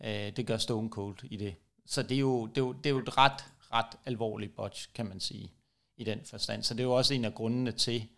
[0.00, 1.54] Uh, det gør Stone Cold i det.
[1.86, 3.40] Så det er jo, det er jo, det er jo et ret,
[3.72, 5.52] ret alvorligt botch, kan man sige
[5.96, 6.62] i den forstand.
[6.62, 8.08] Så det er jo også en af grundene til,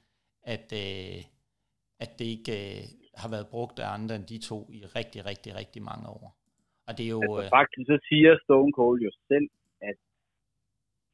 [0.42, 1.24] at, øh,
[2.00, 5.54] at det ikke øh, har været brugt af andre end de to i rigtig, rigtig,
[5.54, 6.36] rigtig mange år.
[6.86, 7.22] Og det er jo...
[7.22, 9.48] Altså, Øh, faktisk så siger Stone Cold jo selv,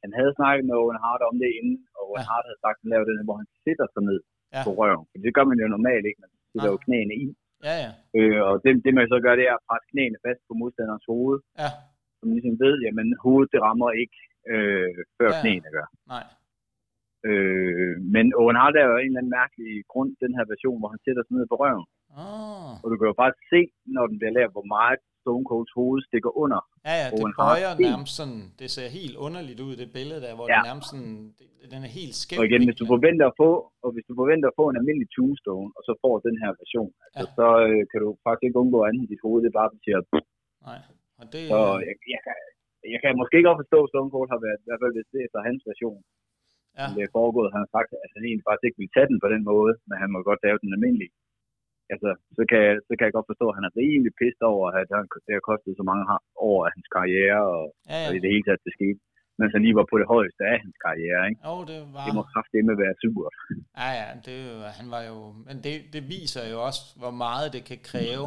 [0.03, 2.29] han havde snakket med Owen Hart om det inden, og Owen Ja.
[2.31, 4.19] Hart havde sagt, at han den, hvor han sætter sig ned
[4.55, 4.61] Ja.
[4.67, 5.05] på røven.
[5.11, 7.27] For det gør man jo normalt ikke, man sætter jo knæene i.
[7.67, 10.41] ja, ja, Øh, og det, det man så gør, det er at presse knæene fast
[10.47, 11.69] på modstanderens hoved, ja,
[12.19, 14.17] som ligesom ved, jamen hovedet det rammer ikke,
[14.53, 15.35] øh, før Ja.
[15.35, 15.41] ja.
[15.41, 15.87] knæene gør.
[16.13, 16.25] nej,
[17.29, 20.89] Øh, men Owen Hart er jo en eller anden mærkelig grund, den her version, hvor
[20.93, 21.85] han sætter sig ned på røven.
[22.21, 22.71] oh.
[22.83, 23.61] Og du kan jo faktisk se,
[23.95, 26.59] når den bliver lavet, hvor meget Stone Colds hoved stikker under.
[26.89, 30.45] ja, ja, det bøjer nærmest sådan, det ser helt underligt ud, det billede der, hvor
[30.51, 30.55] Ja.
[30.57, 32.37] det nærmest sådan, det, den er helt skæv.
[32.39, 33.51] Og igen, hvis du forventer at få,
[33.83, 36.91] og hvis du forventer at få en almindelig tombstone, og så får den her version,
[37.17, 37.37] altså, Ja.
[37.39, 39.99] så øh, kan du faktisk ikke undgå andet dit hoved, det bare bliver
[40.69, 40.79] Nej,
[41.21, 42.35] og det, Så jeg, jeg, kan,
[42.93, 45.09] jeg kan måske ikke godt forstå, at Stone Cold har været, i hvert fald hvis
[45.11, 45.99] det er efter hans version,
[46.79, 49.19] ja, det er foregået, han har sagt, at han egentlig faktisk ikke ville tage den
[49.23, 51.11] på den måde, men han må godt lave den almindelige.
[51.93, 54.65] Altså, så kan, jeg, så kan jeg godt forstå, at han er rimelig pissed over,
[54.79, 56.03] at han, det har kostet så mange
[56.49, 58.21] år af hans karriere, og, ja, og i ja.
[58.23, 58.99] det hele taget det skete,
[59.39, 61.21] mens han lige var på det højeste af hans karriere.
[61.29, 61.39] Ikke?
[61.47, 62.03] Jo, det var...
[62.07, 63.27] Det må kraftedeme være super.
[63.81, 64.37] Ja, ja, det,
[64.79, 65.17] han var jo...
[65.47, 68.25] Men det, det viser jo også, hvor meget det kan kræve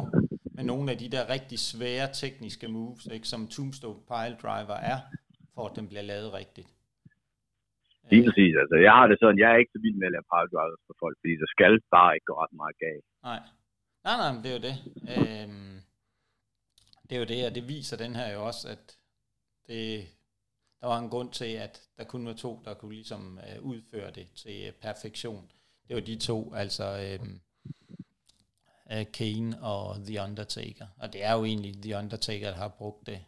[0.57, 4.99] med nogle af de der rigtig svære tekniske moves, ikke, som Tombstone Pile Driver er,
[5.55, 6.69] for at den bliver lavet rigtigt.
[8.11, 8.53] Lige Øh, præcis.
[8.61, 10.83] Altså, jeg har det sådan, jeg er ikke så vild med at lave power drivers
[10.87, 13.07] for folk, fordi der skal bare ikke gå ret meget galt.
[13.29, 13.41] nej.
[14.05, 14.75] Nej, nej, men det er jo det.
[15.15, 15.75] Øhm,
[17.09, 18.83] det er jo det, og det viser den her jo også, at
[19.67, 19.83] det,
[20.81, 24.11] der var en grund til, at der kun var to, der kunne ligesom øh, udføre
[24.11, 25.43] det til øh, perfektion.
[25.87, 27.35] Det var de to, altså øhm,
[28.93, 30.87] øh, Kane og The Undertaker.
[31.01, 33.19] Og det er jo egentlig The Undertaker, der har brugt det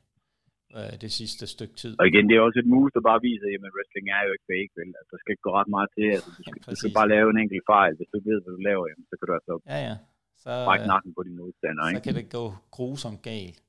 [0.77, 1.91] øh, det sidste stykke tid.
[2.01, 4.47] Og igen, det er også et move, der bare viser, at wrestling er jo ikke
[4.53, 4.89] fake, vel?
[4.99, 6.07] Altså, der skal ikke gå ret meget til.
[6.15, 6.97] Altså, du, skal, Ja, du skal præcis.
[6.99, 7.93] bare lave en enkelt fejl.
[7.99, 9.95] Hvis du ved, hvad du laver, jamen, så kan du altså Ja, ja.
[10.47, 12.05] Så, brække øh, nakken på dine modstandere, så ikke?
[12.07, 12.45] kan det gå
[12.75, 13.59] grusomt galt.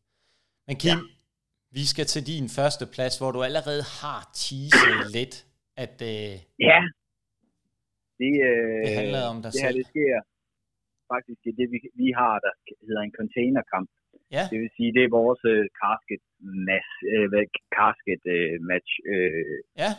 [0.66, 1.76] Men Kim, ja.
[1.78, 5.34] vi skal til din første plads, hvor du allerede har teaset lidt,
[5.84, 6.34] at øh,
[6.70, 6.80] Ja.
[8.20, 9.78] Det, øh, det handler om dig det her, selv.
[9.78, 10.16] det sker
[11.12, 12.52] faktisk i det, vi, vi har, der
[12.86, 13.90] hedder en containerkamp.
[14.36, 16.22] Ja, Det vil sige, det er vores øh, casket,
[16.68, 17.26] match, øh,
[17.78, 19.90] casket øh, match øh, ja,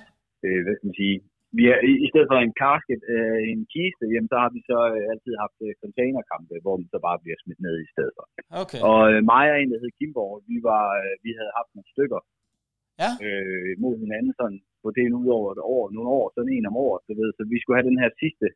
[0.45, 1.15] øh, hvad skal man sige,
[1.57, 4.61] vi er, i, i stedet for en casket, øh, en kiste, jamen, så har vi
[4.71, 8.13] så øh, altid haft øh, containerkampe, hvor man så bare bliver smidt ned i stedet
[8.17, 8.25] for.
[8.63, 8.79] okay.
[8.89, 11.91] Og øh, mig og en, der hed Kimborg, vi, var, øh, vi havde haft nogle
[11.95, 12.21] stykker
[13.03, 16.77] Ja, øh, mod hinanden, sådan fordelt ud over et år, nogle år, sådan en om
[16.87, 18.47] året, så, ved, så vi skulle have den her sidste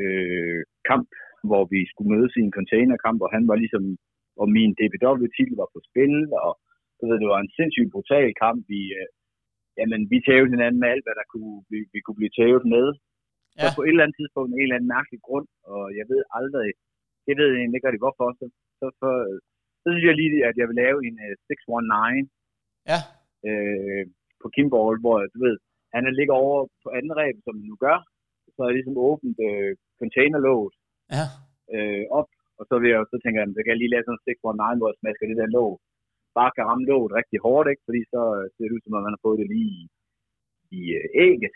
[0.00, 0.60] øh,
[0.90, 1.08] kamp,
[1.48, 3.84] hvor vi skulle mødes i en containerkamp, og han var ligesom,
[4.40, 6.14] og min DPW-titel var på spil,
[6.46, 6.52] og
[6.96, 8.60] så ved, det var en sindssygt brutal kamp.
[8.72, 9.08] Vi, øh,
[9.78, 12.86] jamen, vi tævede hinanden med alt, hvad der kunne, vi, vi kunne blive tævet med.
[13.58, 13.62] Ja.
[13.62, 16.68] Så på et eller andet tidspunkt, en eller anden mærkelig grund, og jeg ved aldrig,
[17.28, 18.46] jeg ved egentlig ikke rigtig hvorfor, så,
[18.80, 19.10] så, så,
[19.80, 22.30] så synes jeg lige, at jeg vil lave en uh, 619
[22.90, 23.00] ja.
[23.48, 24.04] øh,
[24.42, 25.56] på Kimball, hvor du ved,
[25.94, 27.98] han er ligger over på anden ræb, som han nu gør,
[28.54, 30.74] så er jeg ligesom åbent øh, containerlåget
[31.16, 31.24] ja.
[31.74, 34.18] øh, op, og så, vil jeg, så tænker jeg, så kan jeg lige lave sådan
[34.18, 35.72] en 619, hvor jeg smasker det der låg,
[36.38, 37.84] bare kan ramme låget rigtig hårdt, ikke?
[37.88, 38.20] fordi så
[38.54, 39.82] ser det ud som om, man har fået det lige i,
[40.78, 41.54] i øh, ægget.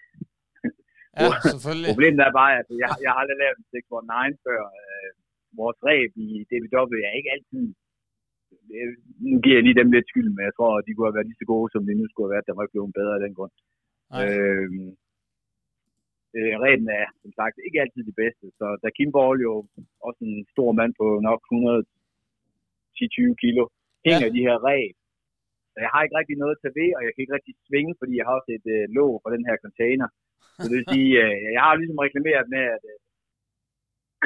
[1.20, 1.90] Ja, selvfølgelig.
[1.92, 4.60] Problemet er bare, at jeg, jeg har aldrig lavet en 619 før.
[4.82, 5.10] Øh,
[5.60, 7.66] vores ræb i DBW er ikke altid
[9.30, 11.28] nu giver jeg lige dem lidt skyld, men jeg tror, at de kunne have været
[11.30, 12.46] lige så gode, som de nu skulle have været.
[12.48, 13.54] Der var ikke blevet bedre af den grund.
[14.20, 14.68] Øh,
[16.36, 18.44] øh, Reden er, som sagt, ikke altid de bedste.
[18.58, 19.52] Så da Kim Ball jo
[20.06, 23.62] også en stor mand på nok 110-20 kilo,
[24.06, 24.34] hænger ja.
[24.36, 24.94] de her ræb.
[25.72, 28.12] Så jeg har ikke rigtig noget til ved, og jeg kan ikke rigtig svinge, fordi
[28.16, 30.08] jeg har også et øh, låg for den her container.
[30.58, 32.98] Så det vil sige, øh, jeg har ligesom reklameret med, at øh,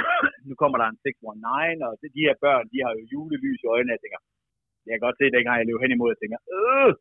[0.49, 3.71] nu kommer der en 619, og det, de her børn, de har jo julelys i
[3.75, 4.21] øjnene, jeg tænker,
[4.87, 6.93] jeg kan godt se, dengang jeg løb hen imod, jeg tænker, øh,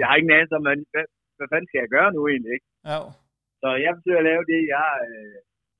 [0.00, 0.76] jeg har ikke en anelse om, hvad,
[1.36, 2.68] hvad, fanden skal jeg gøre nu egentlig, ikke?
[2.92, 3.10] Uh-huh.
[3.60, 5.36] Så jeg forsøger at lave det, jeg øh,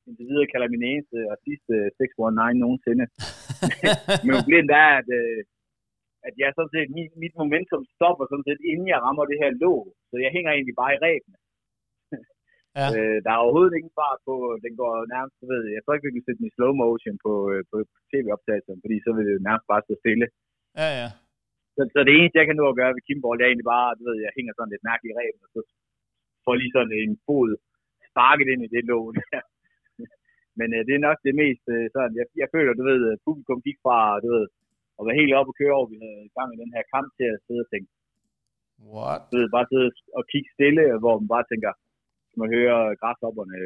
[0.06, 3.04] indtil videre kalder min eneste og sidste 619 nogensinde.
[4.24, 5.40] Men problemet er, at, øh,
[6.26, 9.50] at jeg sådan set, mit, mit momentum stopper sådan set, inden jeg rammer det her
[9.62, 9.80] låg.
[10.10, 11.38] Så jeg hænger egentlig bare i ræbene.
[12.78, 12.88] Ja.
[12.96, 16.06] Øh, der er overhovedet ingen fart på, den går nærmest, du ved, jeg tror ikke,
[16.08, 17.76] vi kan sætte den i slow motion på, øh, på
[18.10, 20.26] tv-optagelsen, fordi så vil det nærmest bare stå stille.
[20.80, 21.08] Ja, ja.
[21.76, 23.96] Så, så det eneste, jeg kan nå at gøre ved Kimball, det er egentlig bare,
[23.98, 25.60] du ved, jeg hænger sådan lidt mærkeligt i ræben, og så
[26.44, 27.50] får lige sådan en fod
[28.10, 29.42] sparket ind i det låg der.
[30.58, 33.58] Men øh, det er nok det mest øh, sådan, jeg, jeg føler, du ved, publikum
[33.66, 34.46] gik fra, du ved,
[34.98, 37.08] at være helt oppe og køre over, vi havde i gang i den her kamp
[37.18, 37.88] til at sidde og tænke,
[38.94, 39.22] What?
[39.32, 39.88] Ved, bare sidde
[40.18, 41.72] og kigge stille, hvor man bare tænker,
[42.40, 43.56] man høre græshopperne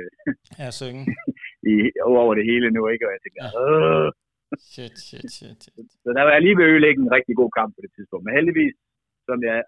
[0.60, 1.02] ja, synge.
[1.70, 1.74] i,
[2.12, 3.04] over det hele nu, ikke?
[3.08, 3.50] Og jeg tænker, ja.
[4.72, 5.88] Shit, shit, shit, shit.
[6.04, 8.24] Så der var jeg lige ved at ødelægge en rigtig god kamp på det tidspunkt.
[8.24, 8.74] Men heldigvis,
[9.28, 9.58] som jeg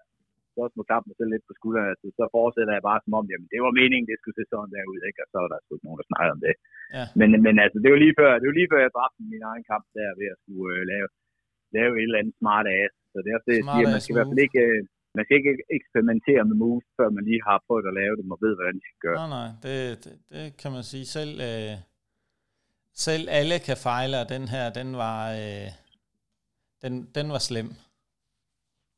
[0.51, 3.17] så også må klappe mig selv lidt på skulderen, altså, så fortsætter jeg bare som
[3.19, 5.19] om, jamen det var meningen, det skulle se sådan der ud, ikke?
[5.23, 6.55] Og så er der sgu ikke nogen, der snakker om det.
[6.97, 7.05] Ja.
[7.19, 9.65] Men, men altså, det var lige før, det var lige før jeg dræbte min egen
[9.71, 11.07] kamp der ved at skulle uh, lave,
[11.77, 12.93] lave et eller andet smart ass.
[13.11, 14.79] Så er det, jeg siger, man skal i hvert fald ikke, uh,
[15.17, 18.39] man skal ikke eksperimentere med moves, før man lige har prøvet at lave dem og
[18.43, 19.17] ved, hvordan de skal gøre.
[19.21, 21.05] Nej, nej, det, det, det kan man sige.
[21.17, 21.73] Selv, øh,
[23.07, 25.67] selv alle kan fejle, og den her, den var, øh,
[26.83, 27.69] den, den var slem.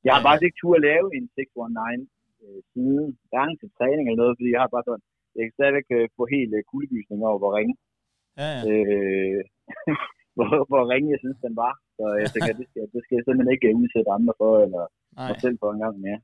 [0.05, 2.09] Jeg har bare ikke tur at lave en 619
[2.43, 5.05] øh, siden gang til træning eller noget, fordi jeg har bare sådan,
[5.35, 7.75] jeg kan stadigvæk øh, få helt øh, kuldegysning over, hvor ringe.
[8.41, 8.61] Ja, ja.
[8.71, 9.41] Øh,
[10.37, 11.73] hvor, hvor ringe jeg synes, den var.
[11.97, 14.83] Så jeg tænker, det skal, det skal jeg simpelthen ikke udsætte andre for, eller
[15.15, 15.27] nej.
[15.29, 16.19] mig selv for en gang mere.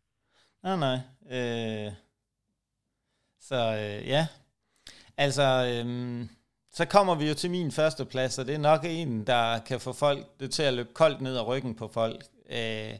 [0.66, 0.98] Nej, nej.
[1.36, 1.92] Øh,
[3.50, 4.24] så øh, ja,
[5.18, 5.86] altså, øh,
[6.78, 9.80] så kommer vi jo til min første plads, og det er nok en, der kan
[9.80, 12.24] få folk det til at løbe koldt ned ad ryggen på folk.
[12.50, 12.94] Øh,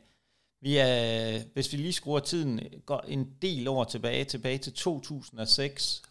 [0.62, 6.04] vi er, hvis vi lige skruer tiden går en del år tilbage, tilbage til 2006,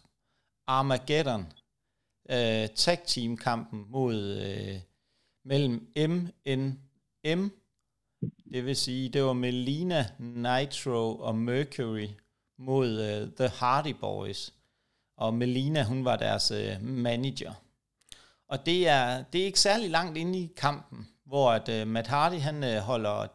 [0.67, 1.41] Armageddon,
[2.29, 4.79] øh, tag team kampen mod øh,
[5.45, 7.51] mellem MNM,
[8.53, 12.07] det vil sige, det var Melina, Nitro og Mercury
[12.57, 14.53] mod uh, The Hardy Boys.
[15.17, 17.53] Og Melina, hun var deres uh, manager.
[18.47, 22.07] Og det er, det er ikke særlig langt inde i kampen, hvor at, uh, Matt
[22.07, 23.27] Hardy han uh, holder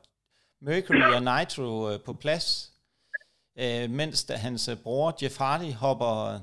[0.60, 2.72] Mercury og Nitro uh, på plads,
[3.60, 6.40] uh, mens da hans uh, bror Jeff Hardy hopper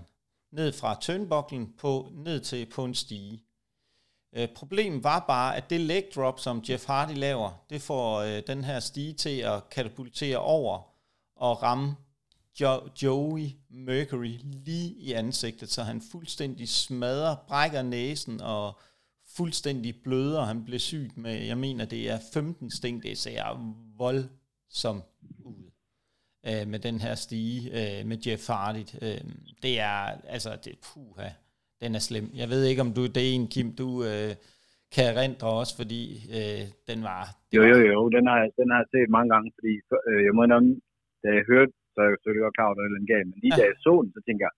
[0.52, 3.45] ned fra tønboklen på, ned til på en stige.
[4.36, 8.42] Øh, problemet var bare, at det leg drop, som Jeff Hardy laver, det får øh,
[8.48, 10.82] den her stige til at katapultere over
[11.36, 11.96] og ramme
[12.62, 18.80] jo- Joey Mercury lige i ansigtet, så han fuldstændig smadrer, brækker næsen og
[19.36, 20.44] fuldstændig bløder.
[20.44, 25.04] Han blev syg med, jeg mener, det er 15 sting, det ser voldsomt
[25.46, 25.72] ud
[26.46, 27.70] øh, med den her stige
[28.00, 28.86] øh, med Jeff Hardy.
[29.02, 29.22] Øh,
[29.64, 29.96] det er,
[30.28, 31.30] altså, det, puha,
[31.82, 32.28] den er slem.
[32.42, 34.32] Jeg ved ikke, om du det er en, Kim, du øh,
[34.96, 36.02] kan erindre også, fordi
[36.38, 37.22] øh, den var...
[37.56, 39.74] Jo, jo, jo, den har, den har jeg set mange gange, fordi
[40.10, 40.66] øh, jeg må nok,
[41.24, 43.60] da jeg hørte, så er jeg selvfølgelig godt klar over, den gav, men lige ja.
[43.60, 44.56] da jeg så den, så tænker jeg,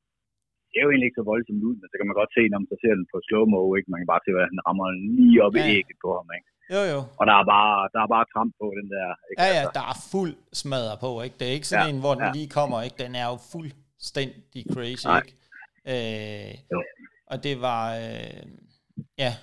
[0.70, 2.60] det er jo egentlig ikke så voldsomt ud, men så kan man godt se, når
[2.62, 3.90] man så ser den på slow-mo, ikke?
[3.92, 4.88] Man kan bare se, hvordan den rammer
[5.18, 5.66] lige op ja.
[5.66, 6.50] i ægget på ham, ikke?
[6.76, 7.00] Jo, jo.
[7.20, 9.08] Og der er bare, der er bare tramp på den der.
[9.30, 9.38] Ikke?
[9.42, 9.76] Ja, ja, altså.
[9.78, 11.36] der er fuld smadre på, ikke?
[11.40, 12.36] Det er ikke sådan ja, en, hvor den ja.
[12.38, 12.98] lige kommer, ikke?
[13.06, 15.20] Den er jo fuldstændig crazy, Nej.
[15.20, 15.32] ikke?
[15.88, 16.84] Øh, jo.
[17.28, 18.44] Og det var, øh,
[19.18, 19.38] ja,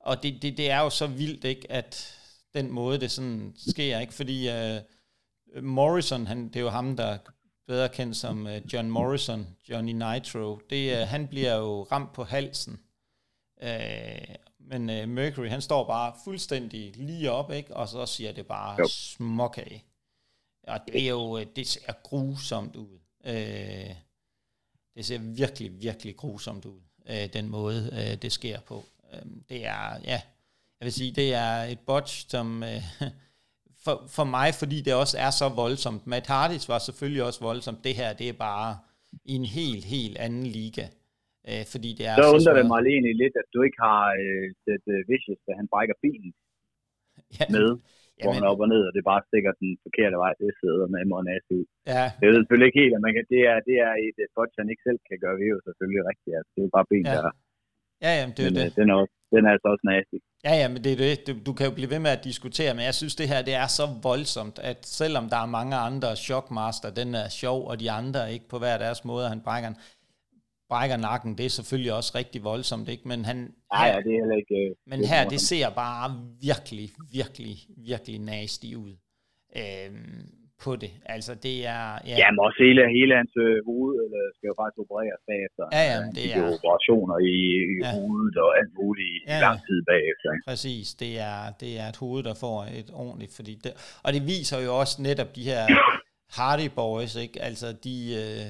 [0.00, 2.16] og det, det, det er jo så vildt, ikke, at
[2.54, 4.80] den måde, det sådan sker, ikke, fordi øh,
[5.62, 7.18] Morrison, han, det er jo ham, der
[7.66, 12.24] bedre kendt som uh, John Morrison, Johnny Nitro, det, uh, han bliver jo ramt på
[12.24, 12.80] halsen.
[13.62, 17.76] Uh, men uh, Mercury, han står bare fuldstændig lige op, ikke?
[17.76, 19.84] og så siger det bare smuk af.
[20.68, 22.98] Og det er jo, det ser grusomt ud.
[23.24, 23.96] Uh,
[24.96, 26.80] det ser virkelig, virkelig grusomt ud,
[27.10, 28.74] uh, den måde, uh, det sker på.
[29.12, 30.20] Uh, det er, ja,
[30.80, 32.62] jeg vil sige, det er et botch, som...
[32.62, 33.08] Uh,
[33.84, 36.02] for, for mig, fordi det også er så voldsomt.
[36.12, 37.84] Matt Hardis var selvfølgelig også voldsomt.
[37.84, 38.70] Det her, det er bare
[39.32, 40.86] i en helt, helt anden liga.
[41.50, 44.02] Øh, fordi det er så, så undrer det mig egentlig lidt, at du ikke har
[44.24, 46.30] øh, set uh, Vicious, da han brækker bilen
[47.38, 47.46] ja.
[47.56, 47.68] med,
[48.18, 48.36] hvor Jamen.
[48.36, 50.32] han er op og ned, og det bare stikker den forkerte vej.
[50.42, 51.64] Det sidder med og næste ud.
[51.94, 52.06] Ja.
[52.18, 54.70] Det er selvfølgelig ikke helt, at man kan, det, er, det er et spot, han
[54.72, 56.34] ikke selv kan gøre ved, jo selvfølgelig rigtigt.
[56.38, 57.14] Altså, det er bare ben, ja.
[57.26, 57.32] der
[58.02, 58.64] Ja, ja, det er men, det.
[58.66, 60.18] Øh, den, er også, den er altså også nasty.
[60.46, 61.14] Ja, ja, men det er det.
[61.28, 63.54] Du, du kan jo blive ved med at diskutere, men jeg synes, det her det
[63.54, 67.90] er så voldsomt, at selvom der er mange andre Shockmaster, den er sjov, og de
[67.90, 69.70] andre ikke på hver deres måde, han brækker,
[70.68, 73.08] brækker nakken, det er selvfølgelig også rigtig voldsomt, ikke?
[73.08, 73.54] Men han...
[73.74, 74.54] Ja, ja, det er heller ikke...
[74.54, 76.10] Øh, men her, det ser bare
[76.40, 78.94] virkelig, virkelig, virkelig nasty ud.
[79.56, 80.92] Øhm, på det.
[81.14, 81.84] Altså det er...
[82.10, 85.64] Ja, Jamen også hele, hele hans øh, hoved eller skal jo faktisk opereres bagefter.
[85.76, 86.42] Ja, ja, det er...
[86.56, 87.36] operationer i,
[87.74, 87.90] i ja.
[87.96, 90.28] hovedet og alt muligt i ja, lang tid bagefter.
[90.50, 93.32] Præcis, det er, det er et hoved, der får et ordentligt...
[93.38, 93.72] Fordi det,
[94.04, 95.62] og det viser jo også netop de her
[96.36, 97.36] Hardy Boys, ikke?
[97.48, 97.96] Altså de...
[98.22, 98.48] Øh,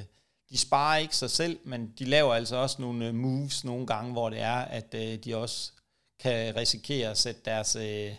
[0.50, 4.12] de sparer ikke sig selv, men de laver altså også nogle øh, moves nogle gange,
[4.12, 5.72] hvor det er, at øh, de også
[6.18, 7.76] kan risikere at sætte deres...
[7.76, 8.14] Øh,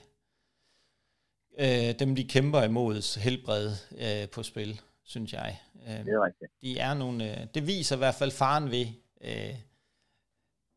[1.57, 5.59] øh, dem, de kæmper imod helbred øh, på spil, synes jeg.
[5.87, 6.51] Øh, det er rigtigt.
[6.61, 8.87] De er nogle, øh, det viser i hvert fald faren ved,
[9.21, 9.55] øh,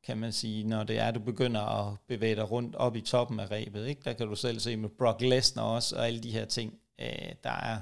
[0.02, 3.00] kan man sige, når det er, at du begynder at bevæge dig rundt op i
[3.00, 3.86] toppen af rebet.
[3.86, 4.02] Ikke?
[4.04, 6.78] Der kan du selv se med Brock Lesnar også, og alle de her ting.
[6.98, 7.80] Øh, der, er,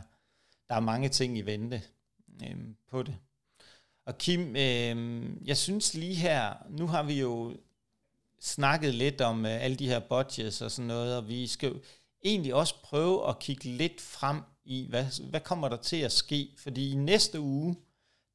[0.68, 1.82] der er mange ting i vente
[2.42, 2.56] øh,
[2.90, 3.16] på det.
[4.08, 4.96] Og Kim, øh,
[5.50, 6.42] jeg synes lige her,
[6.78, 7.32] nu har vi jo
[8.40, 11.72] snakket lidt om øh, alle de her budgets og sådan noget, og vi skal
[12.30, 14.38] egentlig også prøve at kigge lidt frem
[14.74, 16.40] i, hvad, hvad kommer der til at ske?
[16.64, 17.70] Fordi i næste uge,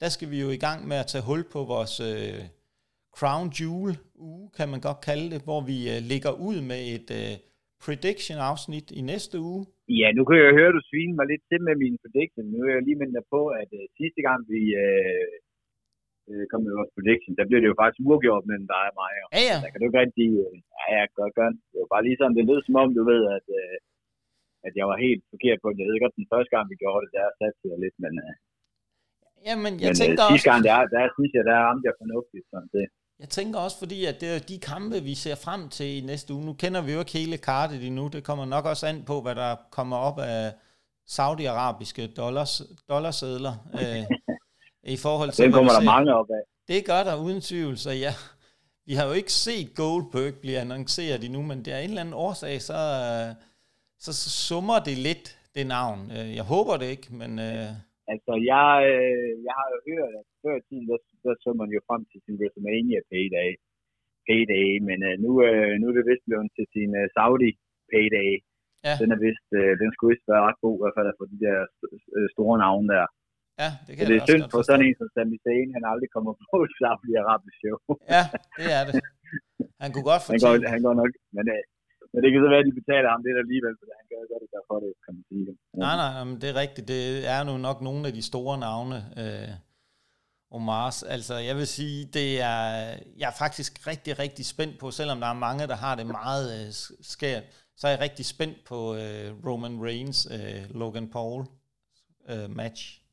[0.02, 2.40] der skal vi jo i gang med at tage hul på vores øh,
[3.18, 3.94] Crown Jewel
[4.30, 7.34] uge, kan man godt kalde det, hvor vi øh, ligger ud med et øh,
[7.84, 9.62] prediction-afsnit i næste uge.
[10.00, 12.44] Ja, nu kan jeg høre, at du sviner mig lidt til med min prediction.
[12.52, 15.26] Nu er jeg lige mindet på, at øh, sidste gang vi øh,
[16.30, 19.12] øh, kom med vores prediction, der blev det jo faktisk uafgjort mellem dig og mig.
[19.24, 19.56] Og ja, ja.
[19.64, 20.28] Der kan du ikke rigtig...
[20.44, 20.56] Øh,
[20.92, 21.60] ja, kan godt gøre det.
[21.82, 23.76] var bare lige sådan, det lød som om, du ved, at, øh,
[24.66, 25.78] at jeg var helt forkert på det.
[25.82, 28.14] Jeg ved godt, den første gang, vi gjorde det, der satte jeg lidt, men...
[28.24, 28.34] Øh,
[29.48, 32.44] Jamen, jeg men, tænker øh, sidste gang, der, der synes jeg, der ramte jeg fornuftigt.
[32.52, 32.86] Sådan det.
[33.22, 36.28] Jeg tænker også, fordi at det er de kampe, vi ser frem til i næste
[36.34, 36.44] uge.
[36.48, 38.04] Nu kender vi jo ikke hele kartet endnu.
[38.14, 40.52] Det kommer nok også an på, hvad der kommer op af
[41.06, 42.62] saudiarabiske dollars,
[42.92, 43.54] dollarsedler.
[43.80, 44.02] øh,
[44.96, 45.44] i forhold til...
[45.44, 46.44] Den kommer der mange op af.
[46.70, 48.12] Det gør der uden tvivl, så ja.
[48.88, 52.20] Vi har jo ikke set Goldberg blive annonceret endnu, men det er en eller anden
[52.26, 52.78] årsag, så,
[54.04, 55.26] så, så summer det lidt,
[55.56, 56.00] det navn.
[56.16, 57.30] Øh, jeg håber det ikke, men...
[57.48, 57.70] Uh...
[58.12, 61.68] Altså, jeg, øh, jeg har jo hørt, at før i tiden, der, der så man
[61.76, 63.48] jo frem til sin WrestleMania payday,
[64.28, 65.30] payday men nu,
[65.80, 67.50] nu er det vist blevet til sin Saudi
[67.92, 68.30] payday.
[68.86, 68.94] Ja.
[69.02, 69.48] Den er vist,
[69.82, 72.88] den skulle vist være ret god, i hvert fald for de der st- store navne
[72.94, 73.06] der.
[73.62, 76.08] Ja, det kan så det er synd for sådan en som Sami Zayn, han aldrig
[76.16, 77.76] kommer på et Saudi Arabisk show.
[78.14, 78.22] ja,
[78.58, 78.94] det er det.
[79.82, 80.46] Han kunne godt fortælle.
[80.46, 81.62] han, går, han går nok, men, øh,
[82.12, 84.42] men det kan så være, at de betaler ham lidt alligevel, for han gør godt
[84.54, 85.42] det for det, kan man sige.
[85.48, 85.78] Ja.
[85.84, 86.86] Nej, nej, men det er rigtigt.
[86.94, 87.02] Det
[87.34, 89.52] er nu nok nogle af de store navne, øh,
[90.56, 90.98] Omars.
[91.14, 92.62] Altså, jeg vil sige, det er,
[93.20, 96.44] jeg er faktisk rigtig, rigtig spændt på, selvom der er mange, der har det meget
[96.56, 96.68] øh,
[97.14, 97.44] skært,
[97.76, 101.40] så er jeg rigtig spændt på øh, Roman Reigns, øh, Logan Paul
[102.30, 103.03] øh, match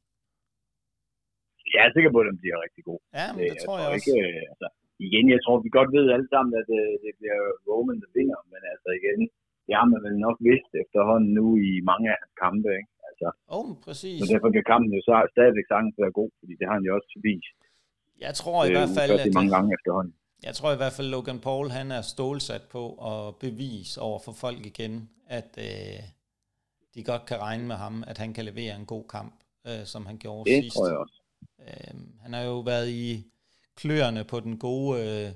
[1.74, 3.00] jeg er sikker på, at den bliver rigtig god.
[3.20, 4.10] Ja, men det, det tror jeg, jeg også.
[4.10, 4.68] Ikke, øh, altså,
[5.08, 8.10] igen, jeg tror, vi godt ved alle sammen, at det, øh, det bliver Roman, der
[8.18, 9.22] vinder, men altså igen,
[9.66, 12.92] det har man vel nok vidst efterhånden nu i mange af hans kampe, ikke?
[13.10, 14.18] Altså, oh, præcis.
[14.20, 16.94] Så derfor kan kampen jo så stadigvæk sagtens være god, fordi det har han jo
[16.98, 17.60] også vist.
[18.26, 20.16] Jeg tror i øh, hvert fald, at mange gange efterhånden.
[20.48, 24.34] Jeg tror i hvert fald, Logan Paul han er stålsat på at bevise over for
[24.44, 24.94] folk igen,
[25.28, 26.00] at øh,
[26.96, 29.34] de godt kan regne med ham, at han kan levere en god kamp,
[29.70, 30.66] øh, som han gjorde det sidst.
[30.66, 31.21] Det tror jeg også.
[31.60, 33.26] Øh, han har jo været i
[33.76, 35.30] kløerne på den gode øh,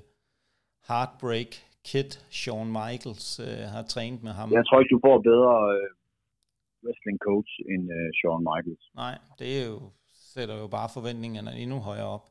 [0.88, 1.52] Heartbreak
[1.84, 4.52] Kid, Shawn Michaels, øh, har trænet med ham.
[4.52, 5.88] Jeg tror ikke, du får bedre øh,
[6.84, 8.84] wrestling coach end øh, Shawn Michaels.
[8.94, 9.80] Nej, det er jo,
[10.34, 12.24] sætter jo bare forventningerne endnu højere op.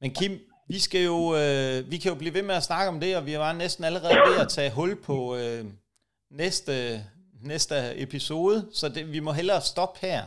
[0.00, 0.32] Men Kim,
[0.68, 3.26] vi skal jo, øh, vi kan jo blive ved med at snakke om det, og
[3.26, 5.64] vi var næsten allerede ved at tage hul på øh,
[6.30, 6.72] næste,
[7.52, 10.22] næste episode, så det, vi må hellere stoppe her.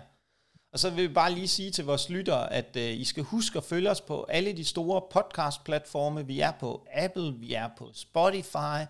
[0.76, 3.57] Og så vil vi bare lige sige til vores lyttere, at øh, I skal huske
[3.57, 6.28] at følge os på alle de store podcast-platforme.
[6.28, 8.86] Vi er på Apple, vi er på Spotify,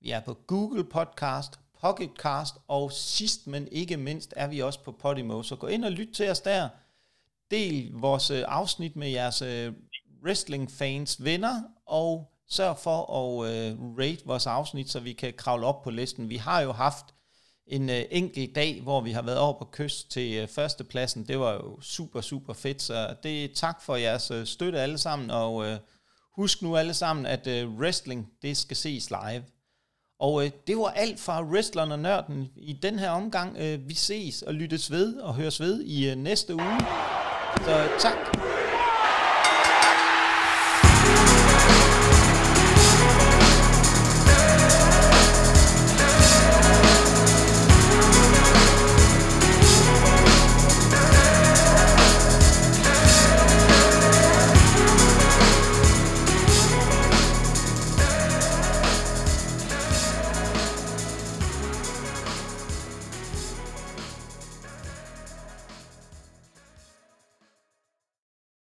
[0.00, 4.92] vi er på Google Podcast, Pocketcast, og sidst men ikke mindst er vi også på
[4.92, 5.42] Podimo.
[5.42, 6.68] Så gå ind og lyt til os der.
[7.50, 9.72] Del vores øh, afsnit med jeres øh,
[10.24, 15.82] wrestling-fans venner, og sørg for at øh, rate vores afsnit, så vi kan kravle op
[15.82, 16.28] på listen.
[16.28, 17.13] Vi har jo haft
[17.66, 21.28] en øh, enkelt dag, hvor vi har været over på kyst til øh, førstepladsen.
[21.28, 24.98] Det var jo super, super fedt, så det er tak for jeres øh, støtte alle
[24.98, 25.76] sammen, og øh,
[26.36, 29.44] husk nu alle sammen, at øh, wrestling, det skal ses live.
[30.20, 33.56] Og øh, det var alt fra Wrestleren og Nørden i den her omgang.
[33.58, 36.80] Øh, vi ses og lyttes ved og høres ved i øh, næste uge.
[37.64, 38.53] Så tak.